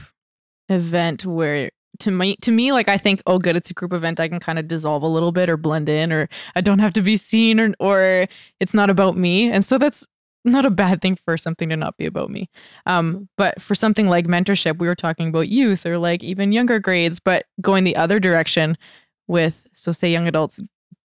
[0.69, 4.19] event where to me to me like I think oh good it's a group event
[4.19, 6.93] I can kind of dissolve a little bit or blend in or I don't have
[6.93, 8.27] to be seen or or
[8.59, 9.51] it's not about me.
[9.51, 10.05] And so that's
[10.45, 12.49] not a bad thing for something to not be about me.
[12.85, 16.79] Um but for something like mentorship we were talking about youth or like even younger
[16.79, 18.77] grades but going the other direction
[19.27, 20.61] with so say young adults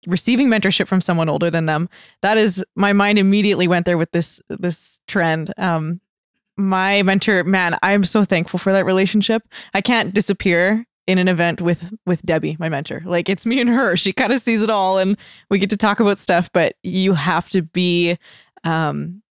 [0.07, 1.89] receiving mentorship from someone older than them
[2.21, 5.99] that is my mind immediately went there with this this trend um
[6.57, 9.43] my mentor, man, I'm so thankful for that relationship.
[9.73, 13.01] I can't disappear in an event with with Debbie, my mentor.
[13.05, 13.95] Like it's me and her.
[13.95, 15.17] She kind of sees it all and
[15.49, 18.17] we get to talk about stuff, but you have to be
[18.63, 19.21] um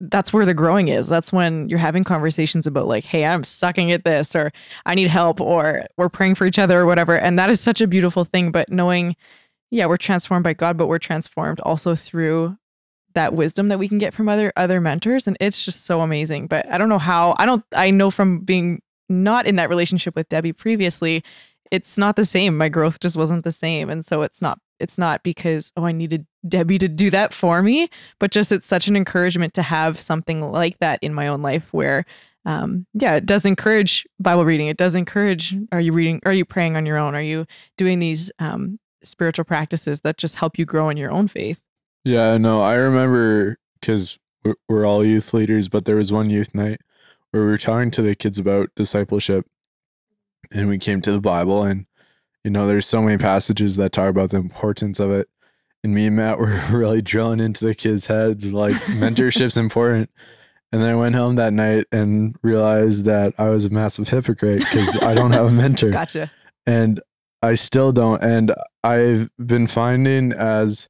[0.00, 1.08] that's where the growing is.
[1.08, 4.50] That's when you're having conversations about like, hey, I'm sucking at this or
[4.86, 7.16] I need help or we're praying for each other or whatever.
[7.16, 9.14] And that is such a beautiful thing, but knowing
[9.70, 12.56] yeah, we're transformed by God, but we're transformed also through
[13.14, 16.46] that wisdom that we can get from other other mentors and it's just so amazing.
[16.46, 20.16] But i don't know how i don't i know from being not in that relationship
[20.16, 21.22] with debbie previously
[21.70, 22.56] it's not the same.
[22.56, 23.90] My growth just wasn't the same.
[23.90, 27.62] And so it's not it's not because oh i needed debbie to do that for
[27.62, 31.42] me but just it's such an encouragement to have something like that in my own
[31.42, 32.04] life where
[32.44, 34.66] um, yeah it does encourage bible reading.
[34.66, 37.14] It does encourage are you reading are you praying on your own?
[37.14, 37.46] Are you
[37.78, 41.62] doing these um, spiritual practices that just help you grow in your own faith
[42.04, 46.54] Yeah, no, I remember because we're, we're all youth leaders, but there was one youth
[46.54, 46.80] night
[47.30, 49.46] where we were talking to the kids about discipleship,
[50.52, 51.86] and we came to the Bible, and
[52.44, 55.28] you know, there's so many passages that talk about the importance of it.
[55.82, 60.10] And me and Matt were really drilling into the kids' heads like mentorship's important.
[60.72, 64.58] And then I went home that night and realized that I was a massive hypocrite
[64.58, 66.32] because I don't have a mentor gotcha
[66.66, 67.00] and
[67.42, 68.22] I still don't.
[68.22, 70.88] And I've been finding as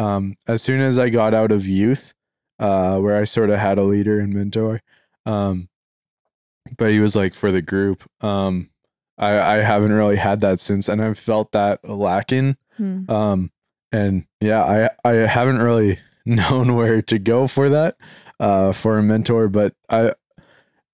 [0.00, 2.14] um, as soon as I got out of youth,
[2.58, 4.80] uh, where I sort of had a leader and mentor,
[5.26, 5.68] um,
[6.78, 8.08] but he was like for the group.
[8.24, 8.70] Um,
[9.18, 12.56] I I haven't really had that since, and I've felt that lacking.
[12.78, 13.10] Hmm.
[13.10, 13.50] Um,
[13.92, 17.96] and yeah, I I haven't really known where to go for that,
[18.38, 19.48] uh, for a mentor.
[19.48, 20.12] But I,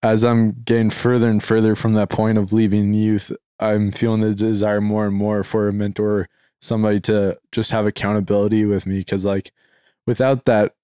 [0.03, 4.35] as I'm getting further and further from that point of leaving youth, I'm feeling the
[4.35, 6.29] desire more and more for a mentor,
[6.61, 9.03] somebody to just have accountability with me.
[9.05, 9.53] Cause like
[10.07, 10.75] without that,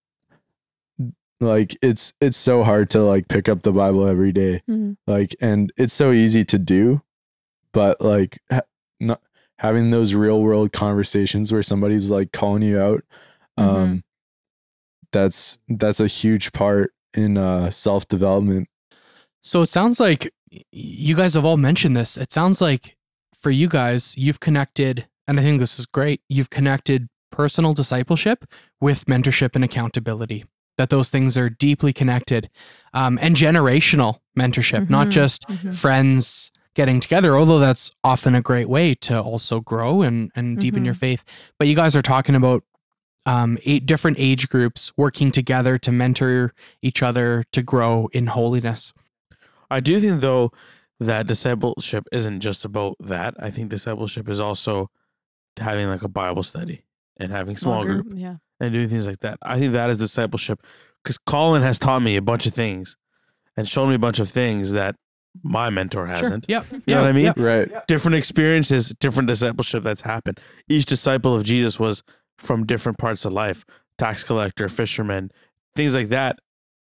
[1.40, 4.62] like it's it's so hard to like pick up the Bible every day.
[4.68, 4.96] Mhm.
[5.06, 7.02] Like and it's so easy to do,
[7.72, 8.60] but like ha-
[9.00, 9.20] not
[9.58, 13.02] having those real world conversations where somebody's like calling you out,
[13.56, 14.02] um, Mhm.
[15.10, 18.68] that's that's a huge part in uh self development.
[19.42, 20.32] So it sounds like
[20.70, 22.16] you guys have all mentioned this.
[22.16, 22.96] It sounds like
[23.40, 26.20] for you guys, you've connected, and I think this is great.
[26.28, 28.44] You've connected personal discipleship
[28.80, 30.44] with mentorship and accountability.
[30.78, 32.48] That those things are deeply connected,
[32.94, 35.10] um, and generational mentorship, not Mhm.
[35.10, 35.74] just Mhm.
[35.74, 37.36] friends getting together.
[37.36, 41.24] Although that's often a great way to also grow and and deepen your faith.
[41.58, 42.64] But you guys are talking about
[43.24, 48.92] um, eight different age groups working together to mentor each other to grow in holiness.
[49.70, 50.50] I do think though
[50.98, 53.34] that discipleship isn't just about that.
[53.38, 54.90] I think discipleship is also
[55.58, 56.84] having like a Bible study
[57.18, 59.38] and having small Small group yeah and doing things like that.
[59.42, 60.64] I think that is discipleship
[61.02, 62.96] because Colin has taught me a bunch of things
[63.56, 64.94] and shown me a bunch of things that
[65.42, 66.46] my mentor hasn't.
[66.48, 66.66] Yep.
[66.70, 67.32] You know what I mean?
[67.36, 67.70] Right.
[67.88, 70.38] Different experiences, different discipleship that's happened.
[70.68, 72.02] Each disciple of Jesus was
[72.38, 73.64] from different parts of life
[73.98, 75.30] tax collector, fisherman,
[75.76, 76.38] things like that.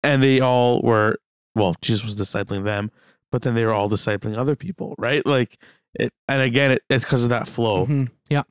[0.03, 1.17] And they all were,
[1.55, 2.91] well, Jesus was discipling them,
[3.31, 5.25] but then they were all discipling other people, right?
[5.25, 5.57] Like,
[5.95, 7.85] it, and again, it, it's because of that flow.
[7.85, 8.09] Mhm.
[8.29, 8.43] Yeah.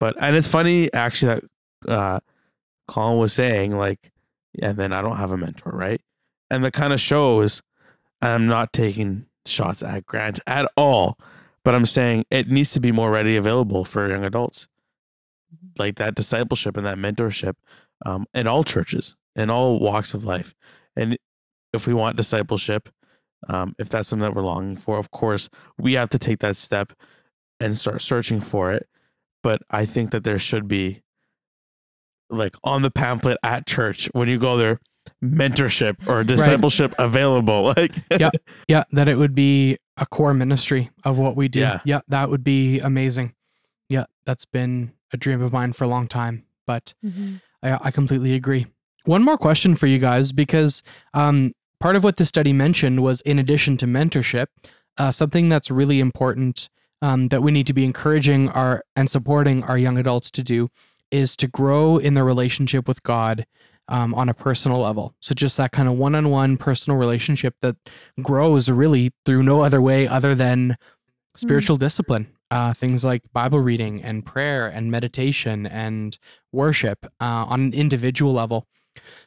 [0.00, 1.40] But, and it's funny actually
[1.84, 2.20] that uh,
[2.88, 4.10] Colin was saying, like,
[4.60, 6.00] and then I don't have a mentor, right?
[6.50, 7.62] And that kind of shows
[8.20, 11.18] I'm not taking shots at Grant at all,
[11.64, 14.68] but I'm saying it needs to be more ready available for young adults.
[15.78, 17.54] Like that discipleship and that mentorship
[18.04, 20.54] um, in all churches, in all walks of life.
[20.96, 21.16] And
[21.72, 22.88] if we want discipleship,
[23.48, 26.56] um, if that's something that we're longing for, of course, we have to take that
[26.56, 26.92] step
[27.60, 28.88] and start searching for it.
[29.42, 31.02] But I think that there should be,
[32.30, 34.80] like on the pamphlet at church, when you go there,
[35.22, 37.72] mentorship or discipleship available.
[37.76, 38.30] Like, yeah
[38.68, 41.60] Yeah, that it would be a core ministry of what we do.
[41.84, 42.00] Yeah.
[42.08, 43.34] that would be amazing.
[43.88, 46.44] Yeah, that's been a dream of mine for a long time.
[46.66, 47.36] But Mm-hmm.
[47.62, 48.66] I, I completely agree.
[49.04, 50.82] One more question for you guys, because
[51.14, 51.52] um,
[51.82, 54.46] part of what the study mentioned was in addition to mentorship,
[54.98, 56.68] uh, something that's really important
[57.02, 60.68] um, that we need to be encouraging our and supporting our young adults to do
[61.10, 63.44] is to grow in their relationship with God
[63.88, 65.16] um, on a personal level.
[65.18, 67.74] So just that kind of one-on-one personal relationship that
[68.22, 70.76] grows really through no other way other than
[71.36, 72.28] spiritual discipline.
[72.52, 76.16] Uh, things like Bible reading and prayer and meditation and
[76.52, 78.68] worship uh, on an individual level.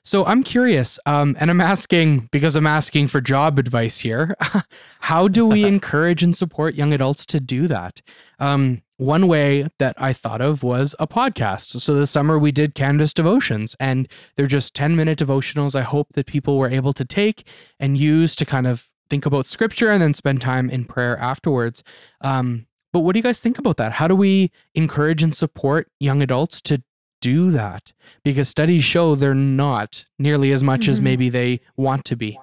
[0.04, 4.36] So I'm curious, um, and I'm asking because I'm asking for job advice here.
[5.00, 8.02] How do we encourage and support young adults to do that?
[8.40, 11.82] Um, one way that I thought of was a podcast.
[11.82, 15.76] So this summer we did Canvas devotions, and they're just 10 minute devotionals.
[15.76, 17.48] I hope that people were able to take
[17.80, 21.84] and use to kind of think about scripture and then spend time in prayer afterwards.
[22.22, 23.92] Um, but what do you guys think about that?
[23.92, 26.82] How do we encourage and support young adults to
[27.26, 27.92] do that?
[28.24, 31.04] Because studies show they're not nearly as much as Mhm.
[31.04, 32.40] maybe they want to be.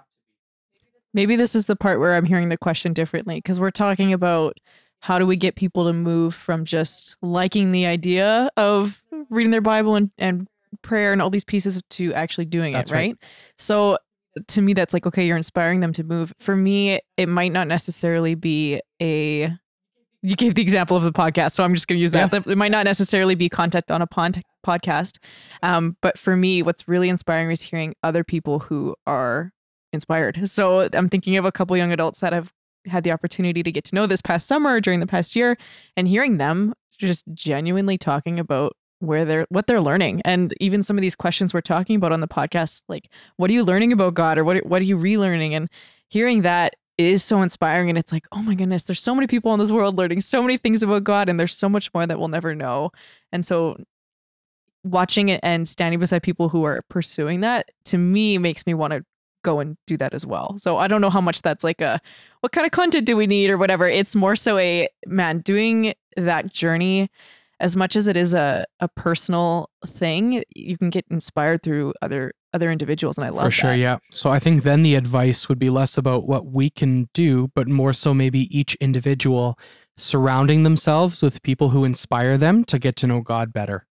[1.14, 4.58] Maybe this is the part where I'm hearing the question differently because we're talking about
[5.00, 9.60] how do we get people to move from just liking the idea of reading their
[9.60, 10.48] Bible and, and
[10.82, 13.00] prayer and all these pieces to actually doing That's it, right.
[13.10, 13.16] right?
[13.56, 13.98] So
[14.48, 16.32] to me, that's like, okay, you're inspiring them to move.
[16.38, 19.52] For me, it might not necessarily be a
[20.22, 22.32] you gave the example of the podcast, so I'm just going to use that.
[22.46, 25.18] It might not necessarily be content on a pon- podcast,
[25.62, 29.52] um, but for me, what's really inspiring is hearing other people who are
[29.92, 30.48] inspired.
[30.48, 32.52] So I'm thinking of a couple young adults that I've
[32.86, 35.56] had the opportunity to get to know this past summer during the past year,
[35.96, 40.96] and hearing them just genuinely talking about where they're what they're learning and even some
[40.96, 44.14] of these questions we're talking about on the podcast like what are you learning about
[44.14, 45.68] god or what what are you relearning and
[46.08, 49.52] hearing that is so inspiring and it's like oh my goodness there's so many people
[49.54, 52.18] in this world learning so many things about god and there's so much more that
[52.18, 52.90] we'll never know.
[53.32, 53.82] And so
[54.84, 58.92] watching it and standing beside people who are pursuing that to me makes me want
[58.92, 59.04] to
[59.44, 60.56] go and do that as well.
[60.58, 62.00] So i don't know how much that's like a
[62.40, 63.88] what kind of content do we need or whatever.
[63.88, 67.10] It's more so a man doing that journey
[67.60, 72.32] as much as it is a, a personal thing you can get inspired through other
[72.54, 73.46] other individuals and i love it.
[73.46, 73.78] For sure, that.
[73.78, 73.98] yeah.
[74.12, 77.68] So I think then the advice would be less about what we can do, but
[77.68, 79.58] more so maybe each individual
[79.96, 83.86] surrounding themselves with people who inspire them to get to know God better.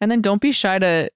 [0.00, 1.10] And then don't be shy to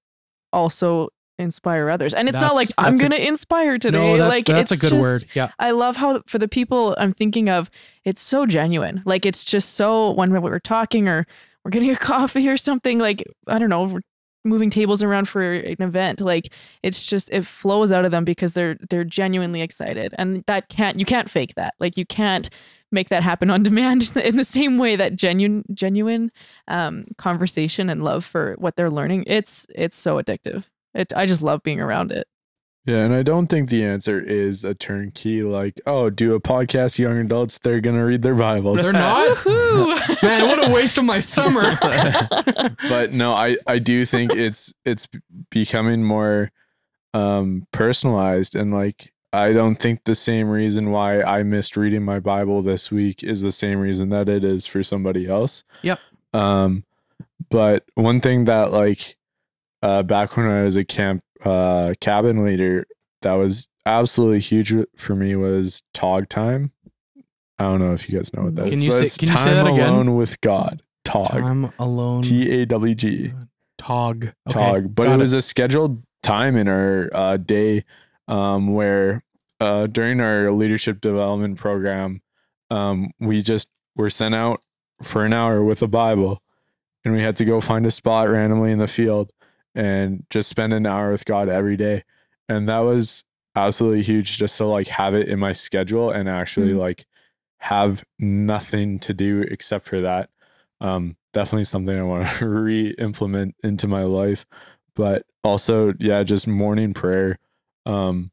[0.52, 1.08] also
[1.38, 2.12] inspire others.
[2.12, 3.98] And it's not like I'm going to inspire today.
[3.98, 5.24] no, that- like that's a good just- word.
[5.34, 5.50] Yeah.
[5.58, 7.70] I love how for the people I'm thinking of,
[8.04, 9.02] it's so genuine.
[9.06, 11.26] Like it's just so when we're talking or
[11.64, 12.98] we're getting a coffee or something.
[12.98, 14.00] Like I don't know, we're
[14.44, 16.20] moving tables around for an event.
[16.20, 20.68] Like it's just it flows out of them because they're they're genuinely excited, and that
[20.68, 21.74] can't you can't fake that.
[21.78, 22.48] Like you can't
[22.92, 26.30] make that happen on demand in the same way that genuine genuine
[26.68, 29.24] um, conversation and love for what they're learning.
[29.26, 30.64] It's it's so addictive.
[30.94, 32.26] It I just love being around it.
[32.86, 36.98] Yeah, and I don't think the answer is a turnkey like, oh, do a podcast,
[36.98, 38.82] young adults, they're gonna read their Bibles.
[38.82, 39.44] They're not?
[40.22, 41.76] Man, what a waste of my summer.
[42.88, 45.06] but no, I I do think it's it's
[45.50, 46.52] becoming more
[47.12, 52.18] um personalized and like I don't think the same reason why I missed reading my
[52.18, 55.64] Bible this week is the same reason that it is for somebody else.
[55.82, 55.98] Yep.
[56.32, 56.84] Um
[57.50, 59.16] but one thing that like
[59.82, 62.86] uh back when I was a camp uh cabin leader
[63.22, 66.72] that was absolutely huge for me was tog time.
[67.58, 68.70] I don't know if you guys know what that is.
[68.70, 69.88] Can you but say- can you say time that again?
[69.88, 70.80] alone with God.
[71.04, 71.26] Tog.
[71.26, 72.22] Time alone.
[72.22, 73.32] T A W G.
[73.78, 74.24] Tog.
[74.24, 74.94] Okay, Tog.
[74.94, 77.84] But got it was a scheduled time in our uh, day
[78.28, 79.22] um, where
[79.60, 82.22] uh, during our leadership development program,
[82.70, 84.62] um, we just were sent out
[85.02, 86.42] for an hour with a Bible
[87.04, 89.32] and we had to go find a spot randomly in the field
[89.74, 92.04] and just spend an hour with God every day.
[92.48, 93.24] And that was
[93.56, 96.78] absolutely huge just to like have it in my schedule and actually Mhm.
[96.78, 97.06] like
[97.60, 100.30] have nothing to do except for that.
[100.80, 104.46] Um, definitely something I want to re-implement into my life.
[104.94, 107.38] But also, yeah, just morning prayer.
[107.86, 108.30] Um,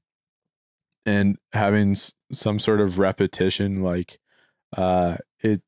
[1.06, 4.20] and having s- some sort of repetition like
[4.76, 5.62] uh it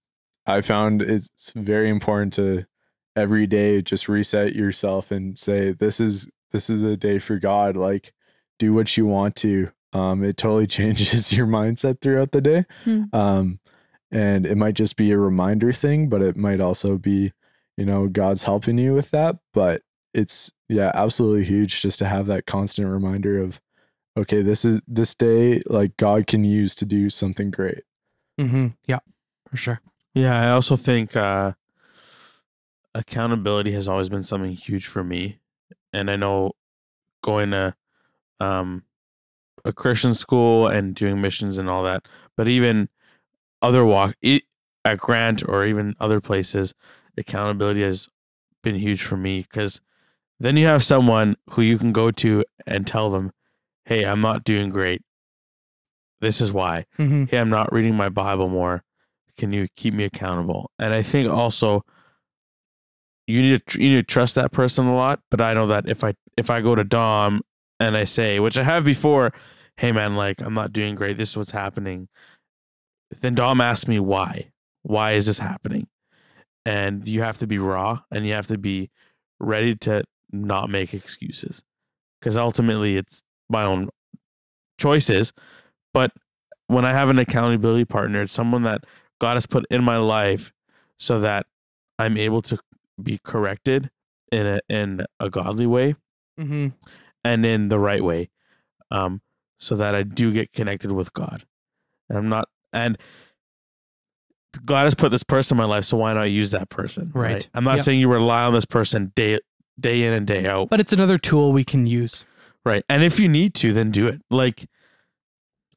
[0.45, 2.65] i found it's very important to
[3.15, 7.76] every day just reset yourself and say this is this is a day for god
[7.76, 8.13] like
[8.60, 13.04] do what you want to um it totally changes your mindset throughout the day Hmm.
[13.13, 13.60] um
[14.12, 17.32] and it might just be a reminder thing but it might also be
[17.78, 19.82] you know god's helping you with that but
[20.13, 23.60] it's yeah absolutely huge just to have that constant reminder of
[24.17, 27.84] okay this is this day like god can use to do something great
[28.39, 28.67] Mm-hmm.
[28.88, 29.00] Yeah,
[29.50, 29.82] for sure.
[30.13, 31.52] Yeah, I also think uh,
[32.95, 35.39] accountability has always been something huge for me,
[35.93, 36.52] and I know
[37.22, 37.76] going to
[38.39, 38.84] um,
[39.66, 42.89] a Christian school and doing missions and all that, but even
[43.61, 44.16] other walk
[44.86, 46.74] at Grant or even other places,
[47.18, 48.07] accountability has
[48.64, 49.82] been huge for me because
[50.39, 53.32] then you have someone who you can go to and tell them,
[53.86, 55.01] "Hey, I'm not doing great.
[56.22, 58.84] This is why." hmm hey, I'm not reading my Bible more.
[59.38, 60.72] Can you keep me accountable?
[60.80, 61.84] And I think also
[63.30, 65.21] you need to you need to trust that person a lot.
[65.32, 67.41] But I know that if I if I go to Dom
[67.80, 69.34] and I say, which I have before,
[69.77, 71.17] hey man, like I'm not doing great.
[71.17, 72.07] This is what's happening.
[73.21, 74.51] Then Dom asks me why.
[74.84, 75.88] Why is this happening?
[76.65, 78.89] and you have to be raw and you have to be
[79.39, 81.63] ready to not make excuses
[82.19, 83.89] because ultimately it's my own
[84.77, 85.34] choices
[85.93, 86.11] but
[86.67, 88.84] when i have an accountability partner it's someone that
[89.19, 90.51] god has put in my life
[90.97, 91.47] so that
[91.97, 92.59] i'm able to
[93.04, 93.89] be corrected
[94.32, 95.95] in a in a godly way
[96.39, 96.68] Mm-hmm.
[97.24, 98.30] and in the right way
[98.91, 99.22] um
[99.58, 101.43] so that i do get connected with god
[102.08, 102.97] and i'm not and
[104.66, 107.50] god has put this person in my life so why not use that person Right.
[107.54, 107.86] i'm not Yep.
[107.86, 109.39] saying you rely on this person day
[109.80, 112.26] day in and day out But it's another tool we can use.
[112.66, 114.66] right and if you need to then do it like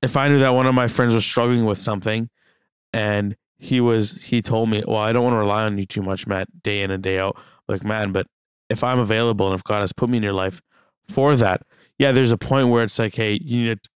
[0.00, 2.28] if i knew that one of my friends was struggling with something
[2.92, 6.02] and he was he told me well i don't want to rely on you too
[6.02, 7.36] much matt day in and day out
[7.68, 8.26] like man but
[8.68, 10.60] if i'm available and if god has put me in your life
[11.08, 11.62] for that
[11.98, 13.88] yeah there's a point where it's like hey you need to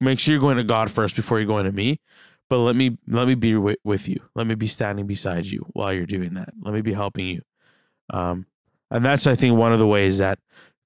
[0.00, 1.98] make sure you're going to god first before you're going to me
[2.48, 4.22] but let me let me be wi- with you.
[4.34, 6.48] Let me be standing beside you while you're doing that.
[6.62, 7.42] Let me be helping you.
[8.08, 8.46] Um
[8.90, 10.38] and that's i think one of the ways that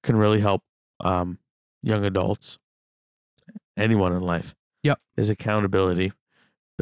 [0.03, 0.61] can really help
[0.99, 1.37] um
[1.81, 2.59] young adults
[3.77, 4.53] anyone in life
[4.83, 4.99] Yep.
[5.15, 6.11] is accountability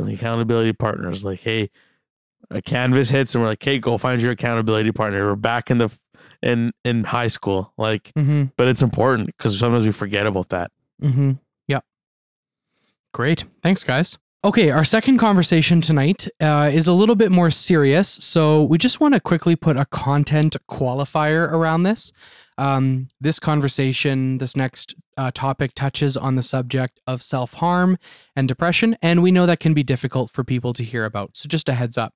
[0.09, 1.69] accountability partners like hey
[2.49, 5.77] a canvas hits and we're like hey go find your accountability partner we're back in
[5.77, 5.89] the
[6.41, 8.45] in in high school like Mm-hmm.
[8.57, 10.71] but it's important because sometimes we forget about that
[11.01, 11.31] Mm-hmm.
[11.67, 11.83] Yep.
[13.13, 13.43] Great.
[13.63, 14.17] Thanks, guys.
[14.43, 18.07] Okay, our second conversation tonight uh, is a little bit more serious.
[18.09, 22.11] So we just want to quickly put a content qualifier around this.
[22.57, 27.97] Um, this conversation, this next uh, topic touches on the subject of self harm
[28.35, 31.37] and depression, and we know that can be difficult for people to hear about.
[31.37, 32.13] So just a heads up.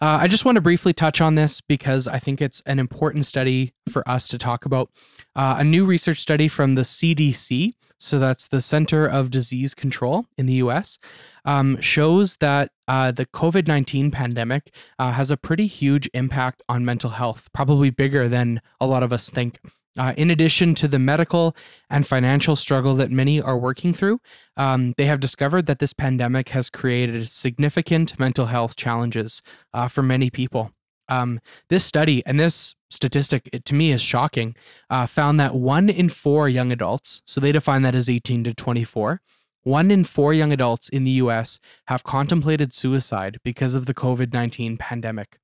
[0.00, 3.26] Uh, I just want to briefly touch on this because I think it's an important
[3.26, 4.90] study for us to talk about.
[5.36, 10.26] Uh, a new research study from the CDC, so that's the Center of Disease Control
[10.36, 10.98] in the US,
[11.44, 16.84] um, shows that uh, the COVID 19 pandemic uh, has a pretty huge impact on
[16.84, 19.58] mental health, probably bigger than a lot of us think.
[19.98, 21.56] Uh, in addition to the medical
[21.90, 24.20] and financial struggle that many are working through,
[24.56, 29.42] um, they have discovered that this pandemic has created significant mental health challenges
[29.74, 30.70] uh, for many people.
[31.08, 34.54] Um, this study and this statistic, it, to me, is shocking.
[34.90, 38.54] Uh, found that one in four young adults, so they define that as 18 to
[38.54, 39.20] 24,
[39.62, 44.32] one in four young adults in the US have contemplated suicide because of the COVID
[44.32, 45.38] 19 pandemic.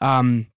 [0.00, 0.48] Um,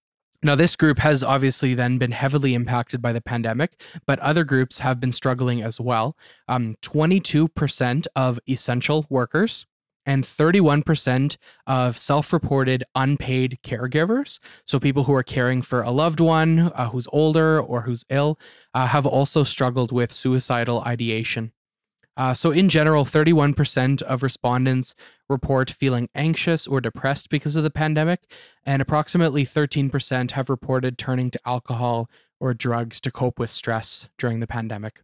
[0.44, 4.78] now, this group has obviously then been heavily impacted by the pandemic, but other groups
[4.80, 6.18] have been struggling as well.
[6.48, 9.64] Um, 22% of essential workers
[10.06, 11.36] and 31%
[11.66, 16.88] of self reported unpaid caregivers, so people who are caring for a loved one uh,
[16.90, 18.38] who's older or who's ill,
[18.74, 21.52] uh, have also struggled with suicidal ideation.
[22.16, 24.94] Uh, so, in general, 31% of respondents
[25.28, 28.30] report feeling anxious or depressed because of the pandemic,
[28.64, 34.40] and approximately 13% have reported turning to alcohol or drugs to cope with stress during
[34.40, 35.02] the pandemic.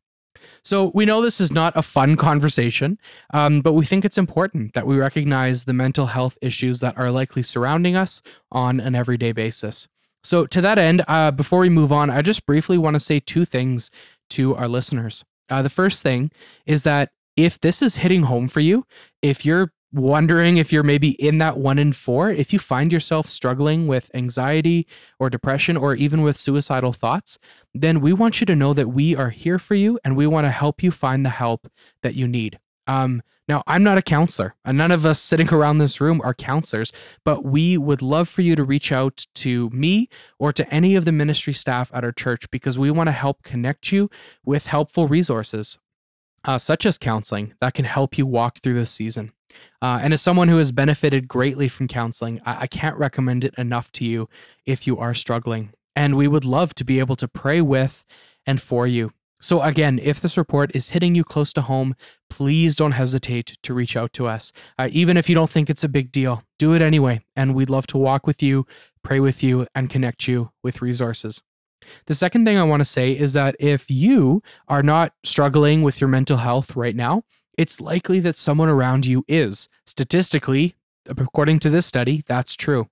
[0.62, 2.98] So, we know this is not a fun conversation,
[3.32, 7.10] um, but we think it's important that we recognize the mental health issues that are
[7.10, 8.22] likely surrounding us
[8.52, 9.88] on an everyday basis.
[10.22, 13.20] So, to that end, uh, before we move on, I just briefly want to say
[13.20, 13.90] two things
[14.30, 15.24] to our listeners.
[15.48, 16.30] Uh, the first thing
[16.66, 18.84] is that if this is hitting home for you,
[19.22, 23.26] if you're wondering if you're maybe in that one in four, if you find yourself
[23.26, 24.86] struggling with anxiety
[25.18, 27.38] or depression or even with suicidal thoughts,
[27.74, 30.44] then we want you to know that we are here for you and we want
[30.44, 31.68] to help you find the help
[32.02, 32.58] that you need.
[32.86, 36.34] Um, now, I'm not a counselor, and none of us sitting around this room are
[36.34, 36.92] counselors,
[37.24, 41.04] but we would love for you to reach out to me or to any of
[41.04, 44.08] the ministry staff at our church because we want to help connect you
[44.44, 45.80] with helpful resources,
[46.44, 49.32] uh, such as counseling, that can help you walk through this season.
[49.82, 53.54] Uh, and as someone who has benefited greatly from counseling, I-, I can't recommend it
[53.56, 54.28] enough to you
[54.66, 55.72] if you are struggling.
[55.96, 58.06] And we would love to be able to pray with
[58.46, 59.12] and for you.
[59.42, 61.96] So, again, if this report is hitting you close to home,
[62.28, 64.52] please don't hesitate to reach out to us.
[64.78, 67.24] Uh, even if you don't think it's a big deal, do it anyway.
[67.34, 68.66] And we'd love to walk with you,
[69.02, 71.40] pray with you, and connect you with resources.
[72.04, 76.02] The second thing I want to say is that if you are not struggling with
[76.02, 77.22] your mental health right now,
[77.60, 79.68] it's likely that someone around you is.
[79.84, 82.88] Statistically, according to this study, that's true.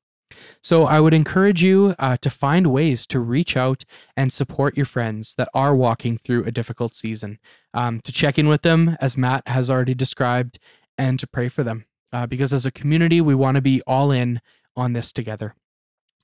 [0.62, 4.84] So I would encourage you uh, to find ways to reach out and support your
[4.84, 7.38] friends that are walking through a difficult season,
[7.72, 10.58] um, to check in with them, as Matt has already described,
[10.98, 11.86] and to pray for them.
[12.12, 14.38] Uh, because as a community, we want to be all in
[14.76, 15.54] on this together.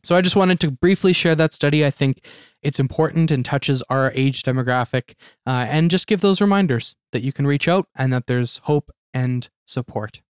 [0.05, 1.85] So I just wanted to briefly share that study.
[1.85, 2.25] I think
[2.63, 5.15] it's important and touches our age demographic,
[5.47, 8.91] uh, and just give those reminders that you can reach out and that there's hope
[9.13, 10.21] and support.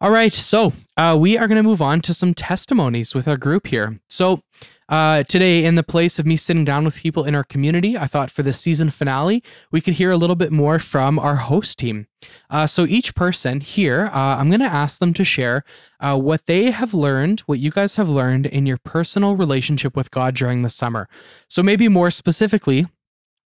[0.00, 3.36] All right, so uh, we are going to move on to some testimonies with our
[3.36, 4.00] group here.
[4.08, 4.40] So
[4.88, 8.06] uh, today, in the place of me sitting down with people in our community, I
[8.06, 11.78] thought for the season finale, we could hear a little bit more from our host
[11.78, 12.06] team.
[12.50, 15.64] Uh, so each person here, uh, I'm going to ask them to share
[16.00, 20.10] uh, what they have learned, what you guys have learned in your personal relationship with
[20.10, 21.08] God during the summer.
[21.48, 22.86] So maybe more specifically,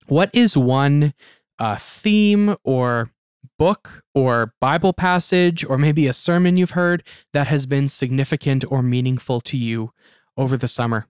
[0.06, 1.12] what is one
[1.58, 3.10] uh, theme or
[3.58, 8.82] book or Bible passage or maybe a sermon you've heard that has been significant or
[8.82, 9.92] meaningful to you
[10.38, 11.06] over the summer?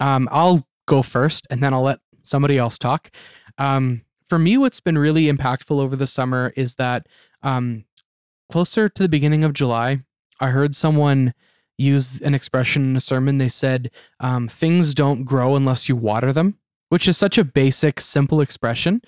[0.00, 3.10] Um, I'll go first and then I'll let somebody else talk.
[3.58, 7.06] Um, for me, what's been really impactful over the summer is that
[7.42, 7.84] um,
[8.50, 10.00] closer to the beginning of July,
[10.40, 11.34] I heard someone
[11.78, 13.38] use an expression in a sermon.
[13.38, 13.90] They said,
[14.20, 19.02] um, Things don't grow unless you water them, which is such a basic, simple expression.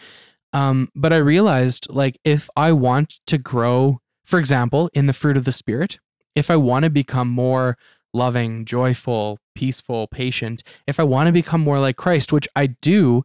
[0.52, 5.36] Um, but I realized, like, if I want to grow, for example, in the fruit
[5.36, 5.98] of the Spirit,
[6.34, 7.78] if I want to become more
[8.14, 13.24] loving, joyful, peaceful, patient, if I want to become more like Christ, which I do,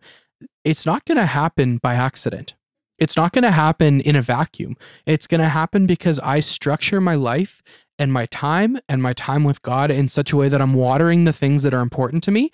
[0.64, 2.56] it's not going to happen by accident.
[3.00, 4.76] It's not going to happen in a vacuum.
[5.06, 7.62] It's going to happen because I structure my life
[8.00, 11.24] and my time and my time with God in such a way that I'm watering
[11.24, 12.52] the things that are important to me,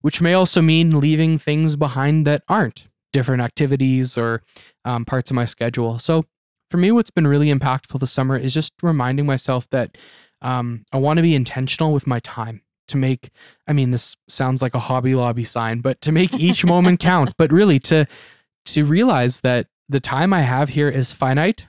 [0.00, 4.42] which may also mean leaving things behind that aren't different activities or
[4.84, 5.98] um, parts of my schedule.
[5.98, 6.26] So
[6.70, 9.96] for me, what's been really impactful this summer is just reminding myself that
[10.46, 13.30] um, I want to be intentional with my time to make,
[13.66, 17.34] I mean, this sounds like a Hobby Lobby sign, but to make each moment count,
[17.36, 18.06] but really to,
[18.66, 21.66] to realize that the time I have here is finite.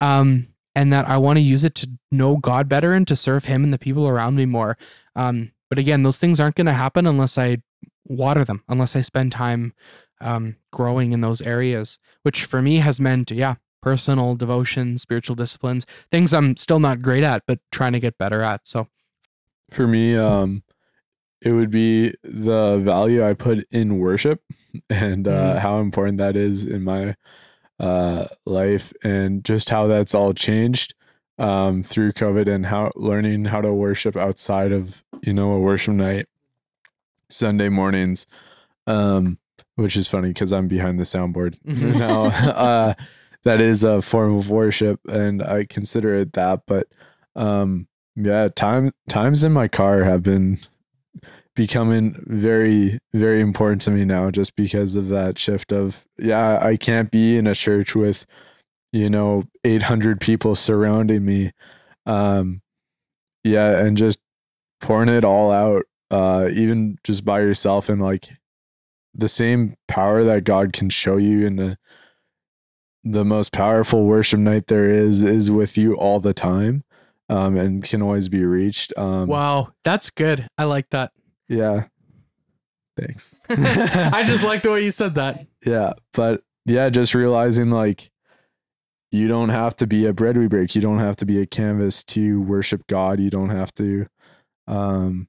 [0.00, 3.44] Um, and that I want to use it to know God better and to serve
[3.44, 4.78] Him and the people around me more.
[5.14, 7.58] Um, but again, those things aren't going to happen unless I
[8.06, 9.74] water them, unless I spend time
[10.22, 15.86] um, growing in those areas, which for me has meant, yeah, personal devotion, spiritual disciplines,
[16.10, 18.66] things I'm still not great at, but trying to get better at.
[18.66, 18.88] So
[19.70, 20.62] For me, um,
[21.40, 24.42] it would be the value I put in worship
[24.90, 25.58] and uh, Mhm.
[25.60, 27.14] how important that is in my
[27.78, 30.94] uh, life and just how that's all changed
[31.38, 35.94] um, through COVID and how learning how to worship outside of, you know, a worship
[35.94, 36.26] night
[37.30, 38.26] Sunday mornings,
[38.86, 39.38] um,
[39.76, 41.98] which is funny because I'm behind the soundboard Mhm.
[41.98, 42.24] now.
[42.54, 42.94] uh,
[43.44, 46.62] that is a form of worship and I consider it that.
[46.66, 46.88] But
[47.36, 50.58] um, yeah, time times in my car have been
[51.54, 56.76] becoming very, very important to me now just because of that shift of yeah, I
[56.76, 58.26] can't be in a church with,
[58.92, 61.52] you know, 800 people surrounding me.
[62.06, 62.62] Um,
[63.44, 64.20] yeah, and just
[64.80, 68.28] pouring it all out, uh, even just by yourself and like
[69.14, 71.76] the same power that God can show you in the
[73.04, 76.84] the most powerful worship night there is is with you all the time
[77.28, 80.46] um and can always be reached um wow, that's good.
[80.58, 81.12] I like that.
[81.48, 81.84] yeah
[82.98, 85.46] thanks I just like the way you said that.
[85.64, 88.10] yeah but yeah just realizing like
[89.12, 91.46] you don't have to be a bread we break you don't have to be a
[91.46, 94.06] canvas to worship god you don't have to
[94.66, 95.26] um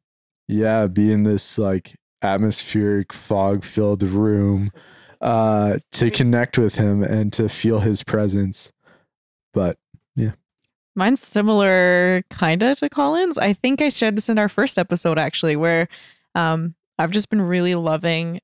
[0.47, 4.71] yeah be in this like atmospheric fog filled room
[5.21, 8.71] uh to connect with him and to feel his presence
[9.53, 9.77] but
[10.15, 10.31] yeah.
[10.95, 13.37] Mine's similar kind of to Colin's.
[13.37, 15.87] I think I shared this in our first episode actually, where
[16.35, 18.39] um, I've just been really loving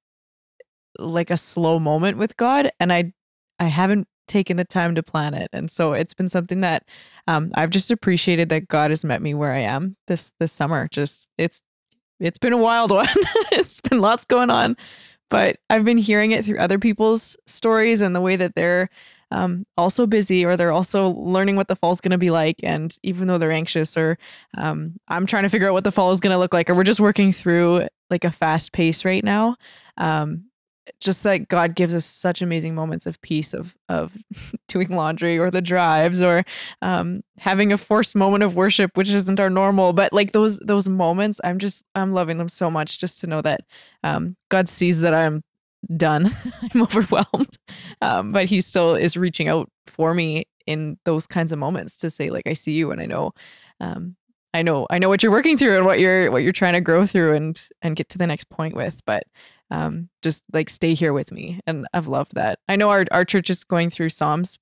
[0.99, 3.13] like a slow moment with God, and I
[3.59, 6.83] I haven't taken the time to plan it, and so it's been something that
[7.27, 10.87] um, I've just appreciated that God has met me where I am this this summer.
[10.91, 11.61] Just it's
[12.19, 13.07] it's been a wild one.
[13.51, 14.77] it's been lots going on,
[15.29, 18.89] but I've been hearing it through other people's stories and the way that they're
[19.31, 22.57] um, also busy or they're also learning what the fall's going to be like.
[22.63, 24.17] And even though they're anxious or
[24.57, 26.75] um, I'm trying to figure out what the fall is going to look like, or
[26.75, 29.57] we're just working through like a fast pace right now.
[29.97, 30.45] Um,
[30.99, 34.17] just like God gives us such amazing moments of peace of of
[34.67, 36.43] doing laundry or the drives or
[36.81, 39.93] um, having a forced moment of worship, which isn't our normal.
[39.93, 42.99] But like those those moments, I'm just I'm loving them so much.
[42.99, 43.61] Just to know that
[44.03, 45.43] um, God sees that I'm
[45.95, 46.35] done.
[46.73, 47.57] I'm overwhelmed.
[48.01, 52.09] Um, but he still is reaching out for me in those kinds of moments to
[52.09, 53.31] say, like, I see you and I know
[53.79, 54.15] um
[54.53, 56.81] I know I know what you're working through and what you're what you're trying to
[56.81, 58.99] grow through and and get to the next point with.
[59.05, 59.23] But
[59.71, 61.59] um just like stay here with me.
[61.67, 62.59] And I've loved that.
[62.67, 64.57] I know our our church is going through Psalms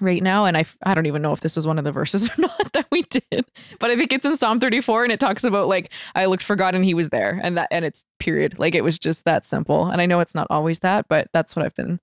[0.00, 2.28] right now and I, I don't even know if this was one of the verses
[2.38, 3.46] or not that we did
[3.78, 6.54] but I think it's in Psalm 34 and it talks about like I looked for
[6.54, 9.46] God and he was there and that and it's period like it was just that
[9.46, 11.98] simple and I know it's not always that but that's what I've been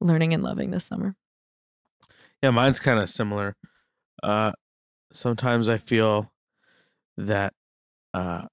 [0.00, 1.14] learning and loving this summer
[2.42, 3.56] Yeah, mine's kind of similar.
[4.22, 4.52] Uh,
[5.12, 6.32] sometimes I feel
[7.16, 7.52] that
[8.14, 8.46] uh,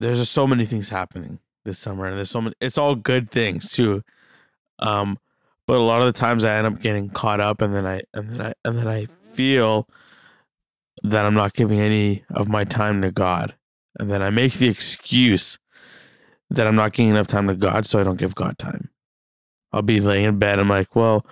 [0.00, 2.54] there's just so many things happening this summer, and there's so many.
[2.60, 4.02] It's all good things too.
[4.78, 5.18] Um,
[5.66, 8.02] but a lot of the times I end up getting caught up, and then I
[8.14, 9.88] and then I and then I feel
[11.02, 13.54] that I'm not giving any of my time to God,
[13.98, 15.58] and then I make the excuse
[16.50, 18.88] that I'm not giving enough time to God, so I don't give God time.
[19.72, 20.58] I'll be laying in bed.
[20.58, 21.26] I'm like, well,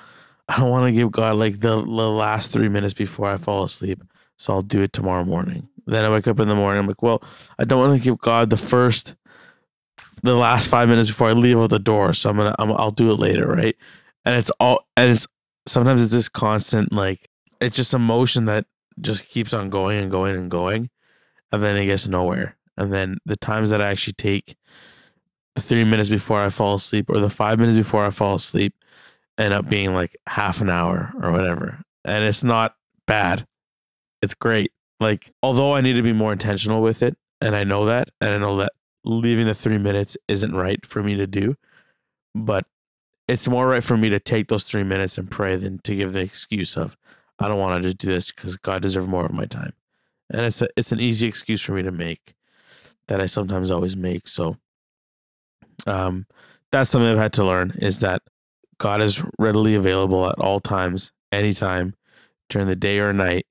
[0.48, 3.64] I don't want to give God like the, the last three minutes before I fall
[3.64, 4.02] asleep.
[4.36, 5.68] So I'll do it tomorrow morning.
[5.86, 6.80] Then I wake up in the morning.
[6.80, 7.22] I'm like, well,
[7.58, 9.14] I don't want to give God the first,
[10.24, 12.14] the last five minutes before I leave out the door.
[12.14, 13.76] So I'm gonna, I'm, I'll do it later, right?
[14.24, 15.26] And it's all, and it's
[15.66, 17.28] sometimes it's this constant like
[17.60, 18.66] it's just emotion that
[19.00, 20.88] just keeps on going and going and going,
[21.52, 22.56] and then it gets nowhere.
[22.76, 24.56] And then the times that I actually take
[25.54, 28.74] the three minutes before I fall asleep or the five minutes before I fall asleep
[29.36, 31.82] end up being like half an hour or whatever.
[32.04, 33.46] And it's not bad.
[34.22, 34.72] It's great.
[35.00, 38.32] Like, although I need to be more intentional with it, and I know that, and
[38.32, 38.72] I know that
[39.04, 41.56] leaving the three minutes isn't right for me to do,
[42.34, 42.66] but
[43.28, 46.12] it's more right for me to take those three minutes and pray than to give
[46.12, 46.96] the excuse of,
[47.38, 49.72] I don't want to just do this because God deserves more of my time.
[50.30, 52.34] And it's a, it's an easy excuse for me to make
[53.08, 54.28] that I sometimes always make.
[54.28, 54.56] So,
[55.86, 56.26] um,
[56.70, 58.22] that's something I've had to learn is that
[58.78, 61.94] God is readily available at all times, anytime,
[62.48, 63.46] during the day or night,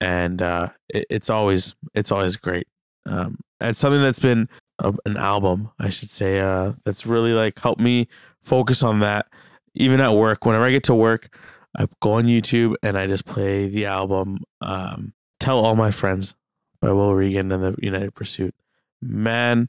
[0.00, 2.66] and uh, it, it's always it's always great.
[3.04, 4.48] Um, it's something that's been
[4.78, 8.08] a, an album, I should say, uh, that's really like helped me
[8.42, 9.26] focus on that.
[9.74, 11.36] Even at work, whenever I get to work,
[11.76, 16.34] I go on YouTube and I just play the album um, "Tell All My Friends"
[16.80, 18.54] by Will Reagan and the United Pursuit.
[19.02, 19.68] Man,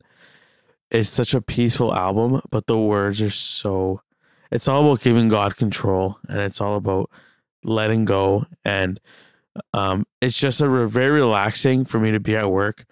[0.89, 4.01] it's such a peaceful album, but the words are so
[4.51, 7.09] it's all about giving God control and it's all about
[7.63, 8.99] letting go and
[9.73, 12.85] um it's just a re- very relaxing for me to be at work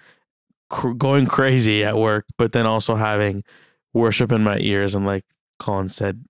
[0.69, 3.43] cr- going crazy at work but then also having
[3.93, 5.23] worship in my ears and like
[5.59, 6.23] Colin said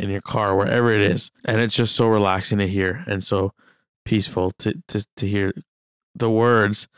[0.00, 1.30] in your car wherever it is.
[1.44, 3.52] And it's just so relaxing to hear and so
[4.04, 5.52] peaceful to to to hear
[6.16, 6.88] the words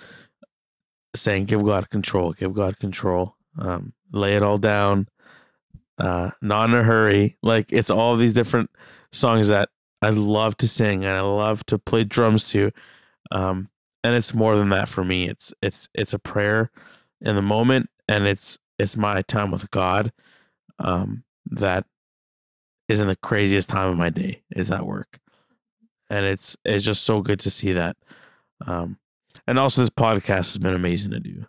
[1.15, 3.37] saying give God control give God control.
[3.59, 5.09] Um lay it all down
[5.99, 7.37] uh not in a hurry.
[7.43, 8.71] Like it's all these different
[9.13, 9.69] songs that
[10.03, 12.71] i love to sing and i love to play drums to
[13.31, 13.69] um
[14.05, 16.71] and it's more than that for me it's it's it's a prayer
[17.21, 20.13] in the moment and it's it's my time with god
[20.79, 21.85] um that
[22.89, 25.19] is in the craziest time of my day is at work
[26.09, 27.97] and it's it's just so good to see that
[28.67, 28.99] um
[29.49, 31.47] and also this podcast has been amazing to do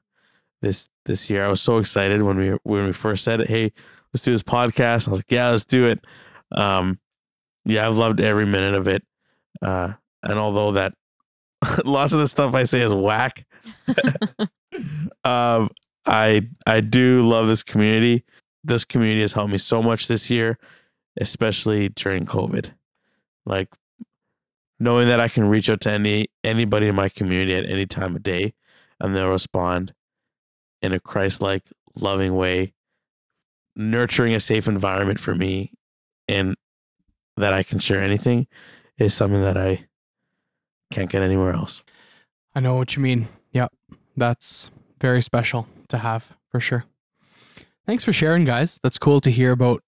[0.64, 3.72] this this year i was so excited when we when we first said it hey
[4.16, 5.10] let's do this podcast.
[5.10, 6.06] I was like, yeah, let's do it.
[6.53, 6.99] Um,
[7.66, 9.03] yeah, I've loved every minute of it.
[9.62, 9.91] Uh,
[10.24, 10.93] and although that
[11.86, 13.45] lots of the stuff I say is whack,
[15.24, 15.70] um,
[16.05, 18.24] I I do love this community.
[18.63, 20.57] This community has helped me so much this year,
[21.20, 22.72] especially during COVID.
[23.45, 23.70] Like
[24.80, 28.16] knowing that I can reach out to any anybody in my community at any time
[28.16, 28.53] of day,
[28.99, 29.93] and they'll respond
[30.82, 31.63] in a Christ-like,
[31.95, 32.74] loving way
[33.76, 35.72] nurturing a safe environment for me
[36.28, 36.55] and
[37.38, 38.47] that I can share anything
[38.97, 39.88] is something that I
[40.91, 41.83] can't get anywhere else.
[42.53, 43.27] I know what you mean.
[43.51, 43.73] Yep.
[44.15, 44.71] That's
[45.01, 46.86] very special to have for sure.
[47.86, 48.79] Thanks for sharing, guys.
[48.81, 49.81] That's cool to hear about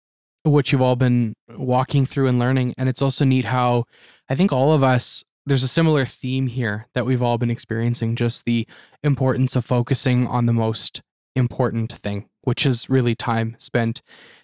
[0.44, 2.74] what you've all been walking through and learning.
[2.78, 3.86] And it's also neat how
[4.30, 8.16] I think all of us, there's a similar theme here that we've all been experiencing
[8.16, 8.68] just the
[9.04, 11.02] importance of focusing on the most
[11.36, 14.02] important thing, which is really time spent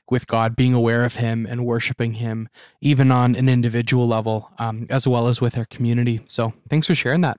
[0.09, 2.49] with God, being aware of Him and worshiping Him,
[2.81, 6.21] even on an individual level, um, as well as with our community.
[6.25, 7.37] So, thanks for sharing that.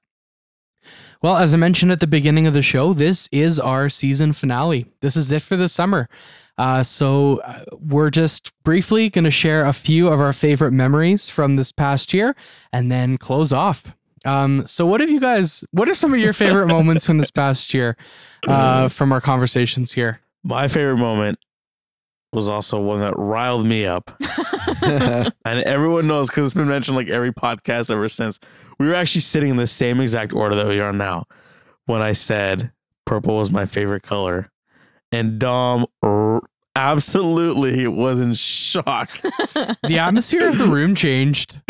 [1.23, 4.87] Well, as I mentioned at the beginning of the show, this is our season finale.
[5.01, 6.09] This is it for the summer.
[6.59, 11.29] Uh, so, uh, we're just briefly going to share a few of our favorite memories
[11.29, 12.37] from this past year
[12.73, 13.95] and then close off.
[14.25, 17.31] Um, so, what have you guys, what are some of your favorite moments from this
[17.33, 17.97] past year
[18.47, 20.21] uh, from our conversations here?
[20.43, 21.39] My favorite moment
[22.35, 24.11] was also one that riled me up.
[24.83, 28.41] and everyone knows because it's been mentioned like every podcast ever since.
[28.79, 31.27] We were actually sitting in the same exact order that we are now
[31.87, 32.73] when I said
[33.05, 34.51] purple was my favorite color.
[35.13, 36.43] And Dom r-
[36.75, 39.11] absolutely was in shock.
[39.85, 41.61] The atmosphere of the room changed.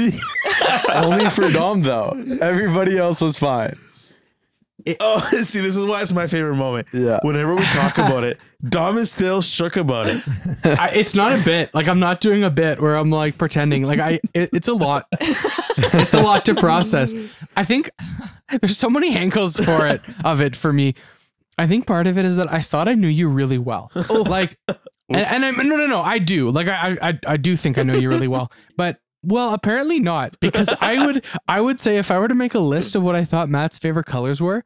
[0.92, 2.24] Only for Dom though.
[2.40, 3.76] Everybody else was fine.
[5.00, 6.88] Oh, see, this is why it's my favorite moment.
[6.92, 7.18] Yeah.
[7.22, 10.22] Whenever we talk about it, Dom is still shook about it.
[10.64, 11.74] I, it's not a bit.
[11.74, 13.84] Like I'm not doing a bit where I'm like pretending.
[13.84, 15.06] Like I, it, it's a lot.
[15.20, 17.14] it's a lot to process.
[17.56, 17.90] I think
[18.60, 20.94] there's so many angles for it of it for me.
[21.58, 23.90] I think part of it is that I thought I knew you really well.
[23.94, 24.22] Oh.
[24.22, 24.76] Like, and,
[25.26, 26.02] and I'm no, no, no.
[26.02, 26.50] I do.
[26.50, 28.98] Like I, I, I do think I know you really well, but.
[29.26, 32.58] Well, apparently not, because I would I would say if I were to make a
[32.58, 34.64] list of what I thought Matt's favorite colors were,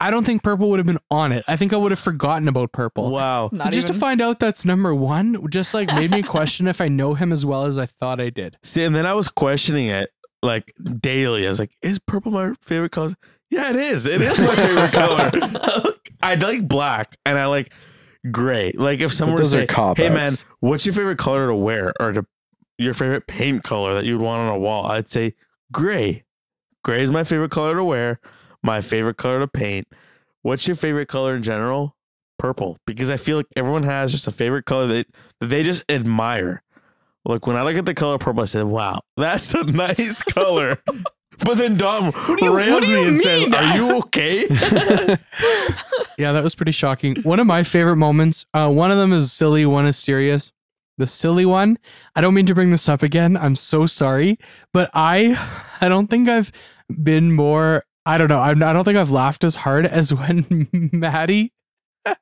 [0.00, 1.44] I don't think purple would have been on it.
[1.48, 3.10] I think I would have forgotten about purple.
[3.10, 3.48] Wow.
[3.50, 6.80] So Not just to find out that's number one, just like made me question if
[6.80, 8.58] I know him as well as I thought I did.
[8.62, 10.10] See, and then I was questioning it
[10.42, 11.46] like daily.
[11.46, 13.14] I was like, is purple my favorite color?
[13.50, 14.06] Yeah, it is.
[14.06, 15.30] It is my favorite color.
[16.22, 17.72] I like black and I like
[18.30, 18.72] gray.
[18.72, 22.12] Like if someone were to say, hey man, what's your favorite color to wear or
[22.12, 22.26] to
[22.80, 24.86] your favorite paint color that you would want on a wall?
[24.86, 25.34] I'd say
[25.72, 26.24] gray.
[26.82, 28.20] Gray is my favorite color to wear,
[28.62, 29.86] my favorite color to paint.
[30.42, 31.94] What's your favorite color in general?
[32.38, 32.78] Purple.
[32.86, 35.06] Because I feel like everyone has just a favorite color that,
[35.40, 36.62] that they just admire.
[37.26, 40.78] Like when I look at the color purple, I said, wow, that's a nice color.
[41.42, 43.50] But then Dom do you- rails me and says.
[43.50, 44.44] Are you okay?
[46.18, 47.16] Yeah, that was pretty shocking.
[47.22, 50.52] One of my favorite moments, uh, one of them is silly, one is serious.
[51.00, 51.78] The silly one,
[52.14, 53.34] I don't mean to bring this up again.
[53.34, 54.38] I'm so sorry,
[54.74, 55.34] but I
[55.80, 56.52] I don't think I've
[57.02, 58.38] been more I don't know.
[58.38, 61.54] I'm, I don't think I've laughed as hard as when Maddie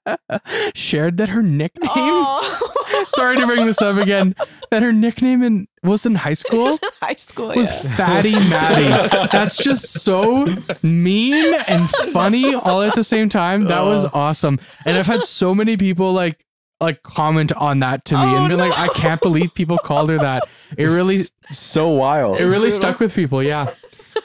[0.76, 3.04] shared that her nickname Oh.
[3.08, 4.36] sorry to bring this up again
[4.70, 7.48] that her nickname in was in high school in high school.
[7.48, 7.96] was yeah.
[7.96, 9.28] Fatty Maddie.
[9.32, 10.46] That's just so
[10.82, 13.64] mean and funny all at the same time.
[13.64, 14.60] That was awesome.
[14.84, 16.44] And I've had so many people like
[16.80, 18.78] like comment on that to me Oh, and be like.
[18.78, 20.44] I can't believe people called her that.
[20.76, 21.18] It really
[21.50, 22.38] so wild.
[22.38, 22.76] it really brutal.
[22.76, 23.42] stuck with people.
[23.42, 23.70] Yeah.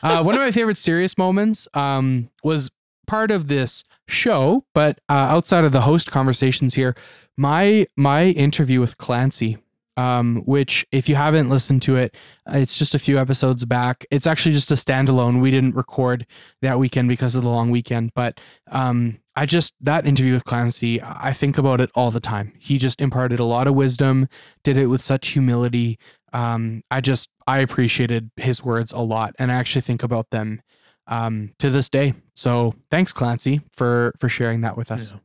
[0.02, 2.70] Uh, one of my favorite serious moments um, was
[3.08, 6.96] part of this show, but uh, outside of the host conversations here,
[7.38, 9.58] my my interview with Clancy,
[9.98, 12.16] um, which if you haven't listened to it,
[12.52, 14.06] uh, it's just a few episodes back.
[14.12, 15.42] It's actually just a standalone.
[15.42, 16.26] We didn't record
[16.62, 18.40] that weekend because of the long weekend, but
[18.72, 22.54] um, I just that interview with Clancy, I think about it all the time.
[22.60, 24.28] He just imparted a lot of wisdom,
[24.64, 25.98] did it with such humility
[26.34, 30.64] um, I just I appreciated his words a lot, and I actually think about them
[31.06, 32.16] um, to this day.
[32.36, 35.12] So thanks, Clancy, for for sharing that with us.
[35.12, 35.18] Yeah.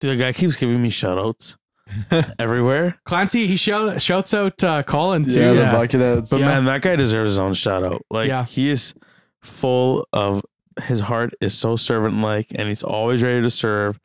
[0.00, 1.56] Dude, the guy keeps giving me shout outs
[2.38, 2.98] everywhere.
[3.04, 5.40] Clancy, he shout, shouts out uh, Colin too.
[5.40, 5.70] yeah, Yeah.
[5.72, 6.30] the bucket heads.
[6.30, 6.46] But Yeah.
[6.46, 8.00] man, that guy deserves his own shout out.
[8.10, 8.44] Like Yeah.
[8.46, 8.94] he is
[9.42, 10.42] full of
[10.84, 13.98] his heart is so servant like and he's always ready to serve.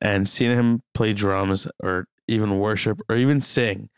[0.00, 3.88] And seeing him play drums or even worship or even sing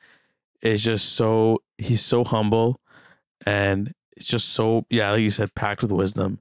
[0.62, 2.81] is just so he's so humble
[3.47, 6.41] and it's just so yeah, like you said, packed with wisdom.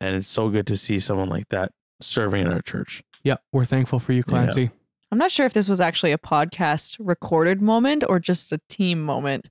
[0.00, 3.02] And it's so good to see someone like that serving in our church.
[3.22, 4.70] Yeah, we're thankful for you, Clancy.
[5.10, 9.02] I'm not sure if this was actually a podcast recorded moment or just a team
[9.02, 9.50] moment,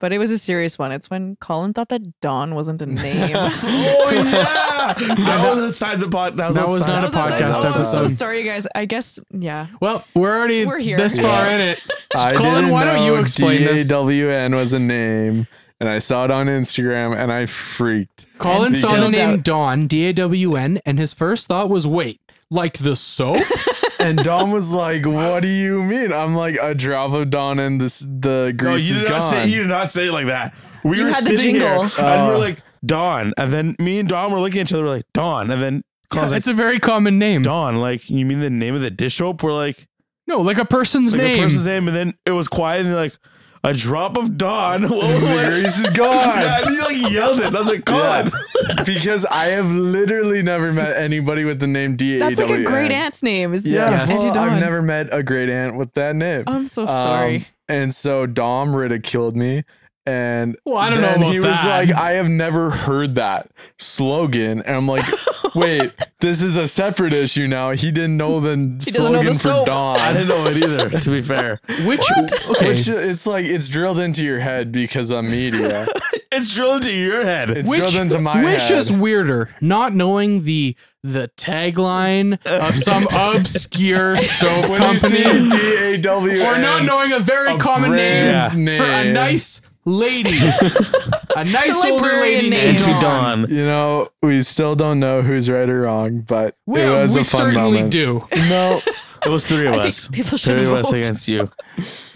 [0.00, 0.90] but it was a serious one.
[0.90, 3.30] It's when Colin thought that Dawn wasn't a name.
[3.36, 4.94] oh yeah.
[4.94, 6.36] that was inside the pod.
[6.36, 7.00] That was, That was outside.
[7.00, 8.08] not a That was- podcast I'm so- episode.
[8.08, 8.66] So sorry, guys.
[8.74, 9.68] I guess yeah.
[9.80, 10.96] Well, we're already We're here.
[10.96, 11.54] this far Yeah.
[11.54, 11.80] in it.
[12.16, 13.86] I Colin, didn't why don't you know explain this?
[13.86, 15.46] DAWN was a name,
[15.78, 18.26] and I saw it on Instagram, and I freaked.
[18.38, 19.42] Colin saw the name.
[19.42, 22.20] Dawn, D A W N, and his first thought was, "Wait,
[22.50, 23.36] like the soap?"
[24.00, 27.80] And Dom was like, "What do you mean?" I'm like, "A drop of Dawn, and
[27.80, 29.48] this the No, grease you is did not gone." say.
[29.48, 30.54] You did not say it like that.
[30.84, 32.04] We You were had the sitting here jingle.
[32.04, 32.38] and we're Oh.
[32.38, 34.84] like Dawn, and then me and Dawn were looking at each other.
[34.84, 37.42] We're like Dawn, and then Colin's like it's a very common name.
[37.42, 37.76] Dawn.
[37.76, 39.42] Like you mean the name of the dish soap?
[39.42, 39.86] We're like
[40.26, 41.38] No, like a person's like name.
[41.38, 43.18] a person's name, and then it was quiet, and they're like
[43.62, 44.82] a drop of Dawn.
[44.82, 46.64] What was the like, grease is yeah, gone.
[46.66, 47.46] and you like yelled it.
[47.46, 48.30] And I was like, Colin.
[48.86, 52.36] because I have literally never met anybody with the name D A W N.
[52.36, 53.52] That's like a great aunt's name.
[53.52, 54.08] Is Yeah, Yes.
[54.10, 56.44] well, I've never met a great aunt with that name.
[56.46, 57.48] I'm so Um, sorry.
[57.68, 59.64] and so Dom ridiculed me.
[60.06, 61.88] And Well, I don't know then about he was that.
[61.88, 64.62] like, I have never heard that slogan.
[64.62, 65.04] And I'm like,
[65.54, 67.70] wait, this is a separate issue now.
[67.70, 69.66] He didn't know the doesn't know slogan the for soap.
[69.66, 69.98] Dawn.
[69.98, 70.90] I didn't know it either.
[70.90, 75.24] To be fair, Which okay, Which it's like it's drilled into your head because of
[75.24, 75.86] media.
[76.32, 77.50] it's drilled into your head.
[77.50, 78.78] It's which, drilled into my which head.
[78.78, 85.48] is weirder, not knowing the the tagline of some obscure soap when you see company,
[85.48, 89.62] D A W or not knowing a very a common name brand's for a nice
[89.84, 90.38] lady,
[91.36, 93.40] a nice older lady named Auntie Dawn.
[93.42, 93.46] Dawn.
[93.50, 97.20] You know, we still don't know who's right or wrong, but We, it was we
[97.22, 97.92] a fun certainly moment.
[97.92, 98.26] do.
[98.34, 98.80] No,
[99.24, 100.08] It was three of I think us.
[100.08, 101.50] people should Three of us against you.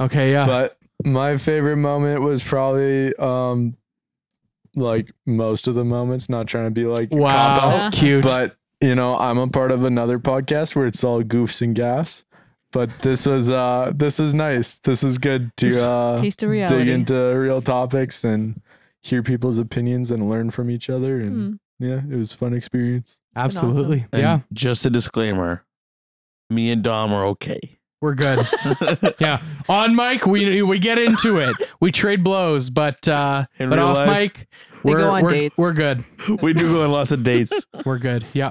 [0.00, 0.46] Okay, yeah.
[0.46, 3.76] but my favorite moment was probably um
[4.74, 6.28] like most of the moments.
[6.30, 8.24] Not trying to be like wow, out, cute.
[8.24, 12.24] but you know, I'm a part of another podcast where it's all goofs and gaffs.
[12.74, 14.78] But this was uh this is nice.
[14.80, 18.60] This is good to uh Taste of dig into real topics and
[19.02, 21.84] hear people's opinions and learn from each other and Hmm.
[21.86, 23.18] yeah, it was a fun experience.
[23.36, 24.06] Absolutely.
[24.12, 25.64] And Yeah, Just a disclaimer.
[26.50, 27.78] Me and Dom are okay.
[28.00, 28.46] we're good.
[29.18, 29.40] yeah.
[29.68, 31.54] On mic, we we get into it.
[31.80, 34.08] We trade blows, but uh In but real off life?
[34.36, 34.48] mic,
[34.82, 35.56] They we're go on we're, dates.
[35.58, 36.04] we're good.
[36.42, 37.64] we do go on lots of dates.
[37.86, 38.24] We're good.
[38.32, 38.50] Yeah.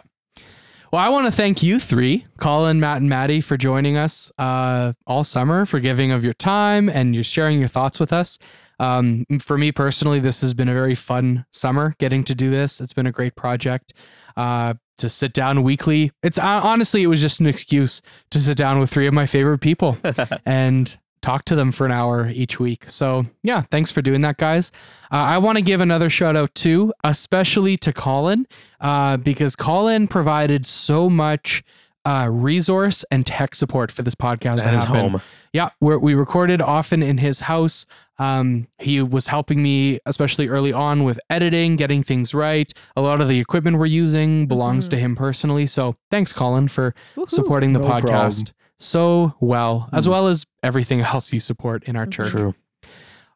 [0.94, 4.94] Well, I want to thank you three, Colin, Matt, and Maddie, for joining us uh,
[5.08, 8.38] all summer, for giving of your time and you're sharing your thoughts with us.
[8.80, 12.80] Um, for me personally, this has been a very fun summer getting to do this.
[12.80, 13.94] It's been a great project
[14.38, 16.12] uh, to sit down weekly.
[16.22, 19.26] It's uh, honestly, it was just an excuse to sit down with three of my
[19.26, 19.98] favorite people
[20.46, 22.84] and talk to them for an hour each week.
[22.88, 24.72] So, yeah, thanks for doing that, guys.
[25.12, 28.46] Uh, I want to give another shout out too, especially to Colin,
[28.80, 31.64] uh, because Colin provided so much
[32.06, 35.22] uh, resource and tech support for this podcast to At his home.
[35.54, 37.86] Yeah, we're, we recorded often in his house.
[38.20, 42.72] Um, he was helping me, especially early on, with editing, getting things right.
[42.96, 45.66] A lot of the equipment we're using belongs to him personally.
[45.68, 47.30] So thanks, Colin, for Woohoo.
[47.30, 48.46] supporting the No podcast problem.
[48.84, 52.30] So well, as well as everything else you support in our church.
[52.30, 52.54] True.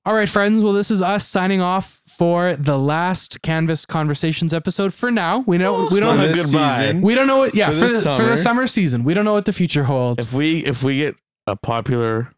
[0.05, 0.61] All right, friends.
[0.63, 4.93] Well, this is us signing off for the last Canvas Conversations episode.
[4.93, 6.79] For now, we know we don't the this goodbye.
[6.79, 8.37] season, we don't know what yeah For for, this the, for the summer.
[8.37, 9.03] summer season.
[9.03, 10.23] We don't know what the future holds.
[10.23, 12.31] If we if we get a popular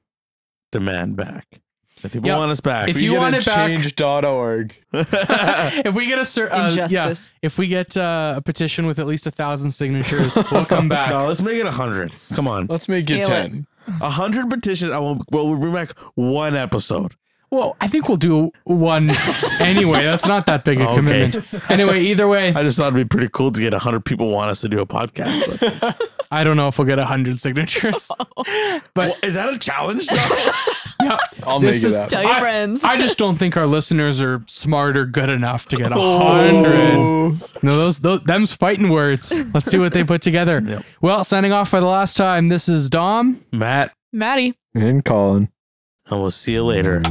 [0.72, 1.62] demand back,
[2.04, 2.38] if people Yeah.
[2.38, 4.76] want us back, If we you get want a it back- change.org.
[4.94, 9.08] if we get a cer- uh, yeah, if we get uh, a petition with at
[9.08, 11.10] least a thousand signatures, we'll come back.
[11.12, 12.14] no, let's make it a hundred.
[12.34, 13.50] Come on, Let's make it Scale it.
[13.50, 13.68] 10.
[14.02, 14.92] a hundred petition.
[14.92, 15.18] I will.
[15.32, 17.16] Well, we'll bring back one episode.
[17.52, 19.10] Well, I think we'll do one
[19.62, 20.04] anyway.
[20.04, 20.96] That's not that big a Okay.
[21.32, 21.72] commitment.
[21.72, 24.30] Anyway, either way, I just thought it'd be pretty cool to get a hundred people
[24.30, 25.60] want us to do a podcast.
[25.82, 29.58] But I don't know if we'll get a hundred signatures, but Well, is that a
[29.58, 30.08] challenge?
[30.12, 30.18] No.
[31.02, 32.10] Yeah, I'll This make is- it up.
[32.10, 32.84] Tell your I- friends.
[32.84, 36.20] I just don't think our listeners are smart or good enough to get a Oh.
[37.34, 37.64] hundred.
[37.64, 39.34] No, those, those them's fighting words.
[39.54, 40.62] Let's see what they put together.
[40.70, 40.84] Yep.
[41.02, 42.50] Well, signing off for the last time.
[42.50, 43.44] This is Dom.
[43.52, 44.56] Matt, Maddie.
[44.76, 45.50] And Colin.
[46.10, 47.02] and we'll see you later.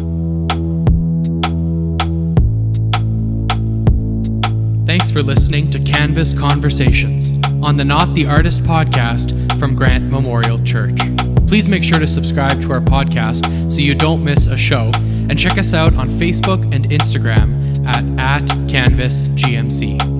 [4.86, 7.32] Thanks for listening to Canvas Conversations
[7.62, 10.98] on the Not the Artist podcast from Grant Memorial Church.
[11.48, 15.38] Please make sure to subscribe to our podcast so you don't miss a show and
[15.38, 20.17] check us out on Facebook and Instagram at, at CanvasGMC.